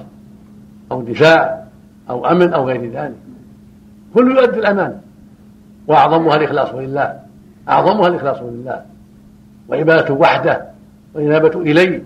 أو 0.93 1.03
دفاع 1.03 1.65
أو 2.11 2.27
أمن 2.27 2.53
أو 2.53 2.69
غير 2.69 2.91
ذلك. 2.93 3.17
كل 4.15 4.31
يؤدي 4.31 4.59
الأمانة 4.59 5.01
وأعظمها 5.87 6.37
الإخلاص 6.37 6.75
لله. 6.75 7.21
أعظمها 7.69 8.09
الإخلاص 8.09 8.43
لله. 8.43 8.83
وعبادته 9.69 10.15
وحده 10.15 10.67
والإنابة 11.15 11.61
إليه. 11.61 12.03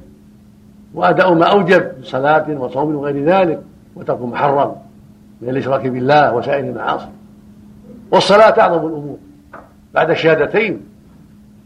وأداء 0.94 1.34
ما 1.34 1.46
أوجب 1.46 1.82
من 1.82 2.02
صلاة 2.02 2.50
وصوم 2.50 2.94
وغير 2.94 3.24
ذلك. 3.24 3.62
وترك 3.96 4.22
محرم 4.22 4.76
من 5.40 5.48
الإشراك 5.48 5.86
بالله 5.86 6.34
وسائر 6.34 6.64
المعاصي. 6.64 7.08
والصلاة 8.10 8.60
أعظم 8.60 8.86
الأمور. 8.86 9.18
بعد 9.94 10.10
الشهادتين 10.10 10.80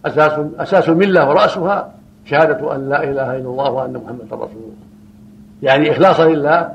أساس 0.07 0.41
أساس 0.59 0.89
الملة 0.89 1.29
ورأسها 1.29 1.96
شهادة 2.27 2.75
أن 2.75 2.89
لا 2.89 3.03
إله 3.03 3.37
إلا 3.37 3.49
الله 3.49 3.71
وأن 3.71 3.93
محمدا 3.93 4.35
رسول 4.35 4.63
الله. 4.63 4.87
يعني 5.63 5.91
إخلاصا 5.91 6.29
لله 6.29 6.71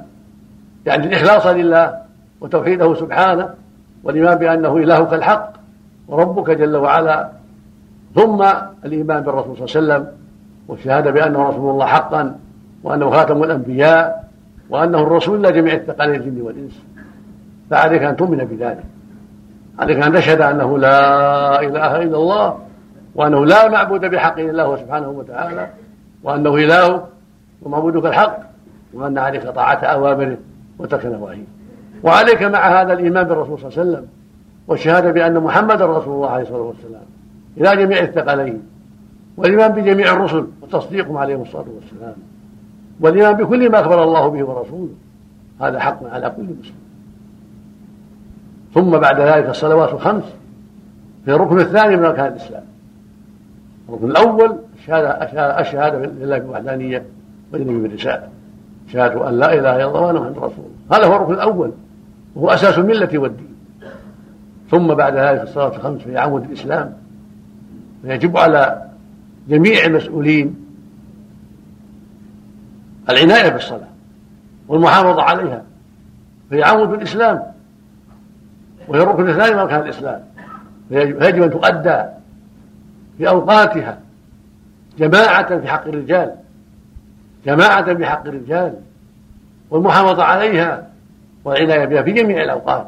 يعني 0.85 1.07
الإخلاص 1.07 1.45
لله 1.45 2.01
وتوحيده 2.41 2.95
سبحانه 2.95 3.49
والإيمان 4.03 4.37
بأنه 4.37 4.77
إلهك 4.77 5.13
الحق 5.13 5.53
وربك 6.07 6.49
جل 6.49 6.75
وعلا. 6.75 7.29
ثم 8.15 8.45
الإيمان 8.85 9.23
بالرسول 9.23 9.57
صلى 9.57 9.65
الله 9.65 9.93
عليه 9.93 10.03
وسلم 10.03 10.17
والشهادة 10.67 11.11
بأنه 11.11 11.49
رسول 11.49 11.69
الله 11.69 11.85
حقا 11.85 12.35
وأنه 12.83 13.09
خاتم 13.09 13.43
الأنبياء 13.43 14.29
وأنه 14.69 15.03
الرسول 15.03 15.43
لجميع 15.43 15.73
الثقلين 15.73 16.15
الجن 16.15 16.41
والإنس. 16.41 16.81
فعليك 17.69 18.03
أن 18.03 18.15
تؤمن 18.15 18.37
بذلك. 18.37 18.83
عليك 19.79 20.03
أن 20.03 20.13
تشهد 20.13 20.41
أنه 20.41 20.77
لا 20.77 21.61
إله 21.61 22.01
إلا 22.01 22.17
الله 22.17 22.57
وأنه 23.15 23.45
لا 23.45 23.69
معبود 23.69 24.01
بحق 24.01 24.39
إلا 24.39 24.49
الله 24.49 24.77
سبحانه 24.77 25.09
وتعالى 25.09 25.69
وأنه 26.23 26.55
إلهك 26.55 27.03
ومعبودك 27.61 28.05
الحق 28.05 28.37
وأن 28.93 29.17
عليك 29.17 29.47
طاعة 29.47 29.75
أوامره 29.75 30.37
وترك 30.79 31.05
نواهيه 31.05 31.45
وعليك 32.03 32.43
مع 32.43 32.81
هذا 32.81 32.93
الإيمان 32.93 33.23
بالرسول 33.23 33.59
صلى 33.59 33.67
الله 33.67 33.79
عليه 33.79 33.89
وسلم 33.91 34.07
والشهادة 34.67 35.11
بأن 35.11 35.39
محمدا 35.39 35.85
رسول 35.85 36.13
الله 36.13 36.29
عليه 36.29 36.43
الصلاة 36.43 36.61
والسلام 36.61 37.01
إلى 37.57 37.85
جميع 37.85 37.99
الثقلين. 37.99 38.61
والإيمان 39.37 39.71
بجميع 39.71 40.13
الرسل 40.13 40.47
وتصديقهم 40.61 41.17
عليهم 41.17 41.41
الصلاة 41.41 41.65
والسلام. 41.75 42.15
والإيمان 42.99 43.33
بكل 43.33 43.71
ما 43.71 43.79
أخبر 43.79 44.03
الله 44.03 44.27
به 44.27 44.43
ورسوله. 44.43 44.93
هذا 45.61 45.79
حق 45.79 45.99
على 46.03 46.33
كل 46.37 46.43
مسلم. 46.43 46.75
ثم 48.73 48.97
بعد 48.97 49.19
ذلك 49.19 49.49
الصلوات 49.49 49.93
الخمس 49.93 50.23
في 51.25 51.31
الركن 51.35 51.59
الثاني 51.59 51.95
من 51.95 52.05
أركان 52.05 52.27
الإسلام. 52.27 52.60
الركن 53.91 54.11
الأول 54.11 54.57
الشهادة 54.79 55.09
الشهادة 55.59 55.97
لله 55.99 56.37
بالوحدانية 56.37 57.05
والنبي 57.53 57.87
بالرسالة. 57.87 58.27
شهادة 58.87 59.29
أن 59.29 59.39
لا 59.39 59.53
إله 59.53 59.75
إلا 59.75 59.87
الله 59.87 60.01
وأن 60.01 60.15
محمد 60.15 60.37
رسول 60.37 60.65
الله. 60.65 60.97
هذا 60.97 61.07
هو 61.07 61.15
الركن 61.15 61.33
الأول. 61.33 61.71
وهو 62.35 62.49
أساس 62.49 62.77
الملة 62.77 63.17
والدين. 63.17 63.55
ثم 64.71 64.87
بعد 64.93 65.15
ذلك 65.15 65.41
الصلاة 65.41 65.75
الخمس 65.75 66.01
في 66.01 66.17
عمود 66.17 66.43
الإسلام. 66.43 66.93
فيجب 68.01 68.37
على 68.37 68.81
جميع 69.49 69.85
المسؤولين 69.85 70.55
العناية 73.09 73.49
بالصلاة 73.49 73.87
والمحافظة 74.67 75.21
عليها 75.21 75.63
فهي 76.51 76.63
عمود 76.63 76.93
الإسلام. 76.93 77.43
وهي 78.87 79.03
الركن 79.03 79.29
الثاني 79.29 79.53
من 79.53 79.59
أركان 79.59 79.79
الإسلام. 79.79 80.23
فيجب 80.89 81.43
أن 81.43 81.51
تؤدى 81.51 82.03
في 83.17 83.29
أوقاتها 83.29 83.99
جماعة 84.99 85.59
في 85.59 85.67
حق 85.67 85.87
الرجال. 85.87 86.35
جماعة 87.45 87.93
بحق 87.93 88.27
الرجال. 88.27 88.75
والمحافظة 89.69 90.23
عليها 90.23 90.87
والعناية 91.45 91.85
بها 91.85 92.01
في 92.01 92.11
جميع 92.11 92.43
الأوقات. 92.43 92.87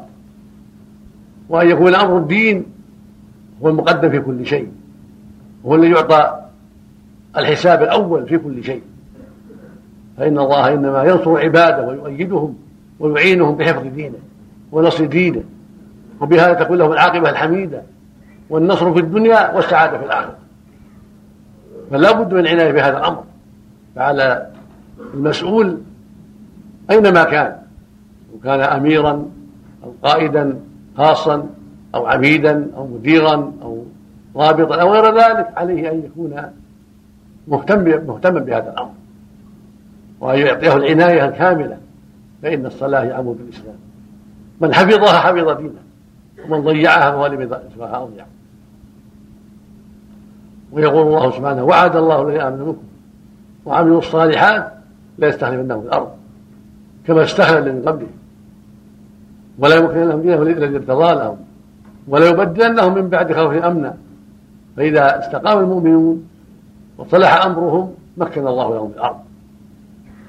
وأن 1.48 1.70
يكون 1.70 1.94
أمر 1.94 2.18
الدين 2.18 2.64
هو 3.62 3.68
المقدم 3.68 4.10
في 4.10 4.20
كل 4.20 4.46
شيء. 4.46 4.68
هو 5.66 5.74
الذي 5.74 5.90
يعطى 5.90 6.40
الحساب 7.36 7.82
الأول 7.82 8.26
في 8.26 8.38
كل 8.38 8.64
شيء. 8.64 8.82
فإن 10.16 10.38
الله 10.38 10.74
إنما 10.74 11.04
ينصر 11.04 11.38
عباده 11.38 11.86
ويؤيدهم 11.86 12.56
ويعينهم 13.00 13.56
بحفظ 13.56 13.86
دينه 13.86 14.18
ونصر 14.72 15.04
دينه. 15.04 15.42
وبهذا 16.20 16.52
تكون 16.52 16.78
لهم 16.78 16.92
العاقبة 16.92 17.30
الحميدة. 17.30 17.82
والنصر 18.50 18.94
في 18.94 19.00
الدنيا 19.00 19.54
والسعادة 19.54 19.98
في 19.98 20.04
الآخرة. 20.04 20.36
فلا 21.90 22.12
بد 22.12 22.34
من 22.34 22.40
العناية 22.40 22.72
بهذا 22.72 22.98
الأمر. 22.98 23.24
فعلى 23.96 24.50
المسؤول 25.14 25.78
أينما 26.90 27.24
كان. 27.24 27.56
وكان 28.34 28.60
أميرا 28.60 29.30
أو 29.84 29.92
قائدا 30.02 30.60
خاصا 30.96 31.46
أو 31.94 32.06
عبيدا 32.06 32.70
أو 32.76 32.86
مديرا 32.86 33.52
أو 33.62 33.84
ضابطا 34.34 34.80
أو 34.80 34.92
غير 34.92 35.14
ذلك 35.14 35.48
عليه 35.56 35.90
أن 35.90 35.98
يكون 36.04 36.42
مهتم 37.48 38.06
مهتما 38.06 38.40
بهذا 38.40 38.72
الأمر. 38.72 38.92
وأن 40.20 40.38
يعطيه 40.38 40.76
العناية 40.76 41.28
الكاملة. 41.28 41.78
فإن 42.42 42.66
الصلاة 42.66 43.02
هي 43.02 43.12
عمود 43.12 43.40
الإسلام 43.40 43.76
من 44.60 44.74
حفظها 44.74 45.18
حفظ 45.18 45.56
دينه. 45.56 45.84
ومن 46.44 46.60
ضيعها 46.60 47.10
فهو 47.10 47.26
لم 47.26 47.40
يصبح 47.40 47.94
أضيع 47.94 48.26
ويقول 50.72 51.06
الله 51.06 51.30
سبحانه 51.30 51.64
وعد 51.64 51.96
الله 51.96 52.22
الذين 52.22 52.40
آمنوا 52.40 52.66
منكم 52.66 52.82
وعملوا 53.64 53.98
الصالحات 53.98 54.72
لا 55.18 55.28
يستخلفنهم 55.28 55.80
في 55.80 55.86
الأرض 55.86 56.08
كما 57.06 57.24
استخلف 57.24 57.66
من 57.66 57.82
قبلهم. 57.82 58.10
ولا 59.58 59.76
يمكن 59.76 60.08
لهم 60.08 60.22
دينهم 60.22 60.42
الذي 60.42 60.76
ارتضى 60.76 61.14
لهم. 61.14 61.36
ولا 62.08 62.28
يبدلنهم 62.28 62.94
من 62.94 63.08
بعد 63.08 63.32
خوف 63.32 63.52
أمنا. 63.52 63.96
فإذا 64.76 65.18
استقام 65.18 65.58
المؤمنون 65.58 66.28
وصلح 66.98 67.44
أمرهم 67.46 67.94
مكن 68.16 68.46
الله 68.46 68.74
لهم 68.74 68.88
في 68.90 68.96
الأرض. 68.96 69.16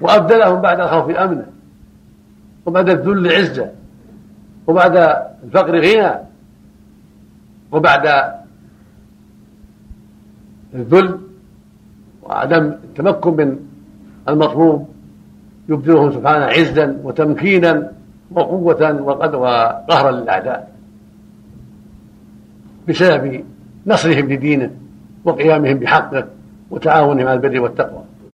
وأبدلهم 0.02 0.62
بعد 0.62 0.80
الخوف 0.80 1.10
أمنا. 1.10 1.46
وبعد 2.66 2.90
الذل 2.90 3.32
عزة. 3.32 3.72
وبعد 4.68 4.96
الفقر 5.44 5.80
غنى. 5.80 6.12
وبعد 7.72 8.34
الذل 10.74 11.20
وعدم 12.24 12.64
التمكن 12.64 13.34
من 13.36 13.60
المطلوب 14.30 14.90
يبدلهم 15.70 16.12
سبحانه 16.12 16.46
عزا 16.46 17.00
وتمكينا 17.04 17.92
وقوة 18.32 19.02
وقهرا 19.02 20.12
للأعداء. 20.12 20.76
بسبب 22.88 23.44
نصرهم 23.88 24.32
لدينه 24.32 24.72
وقيامهم 25.26 25.78
بحقه 25.80 26.28
وتعاونهم 26.72 27.28
على 27.28 27.34
البر 27.34 27.60
والتقوى. 27.60 28.05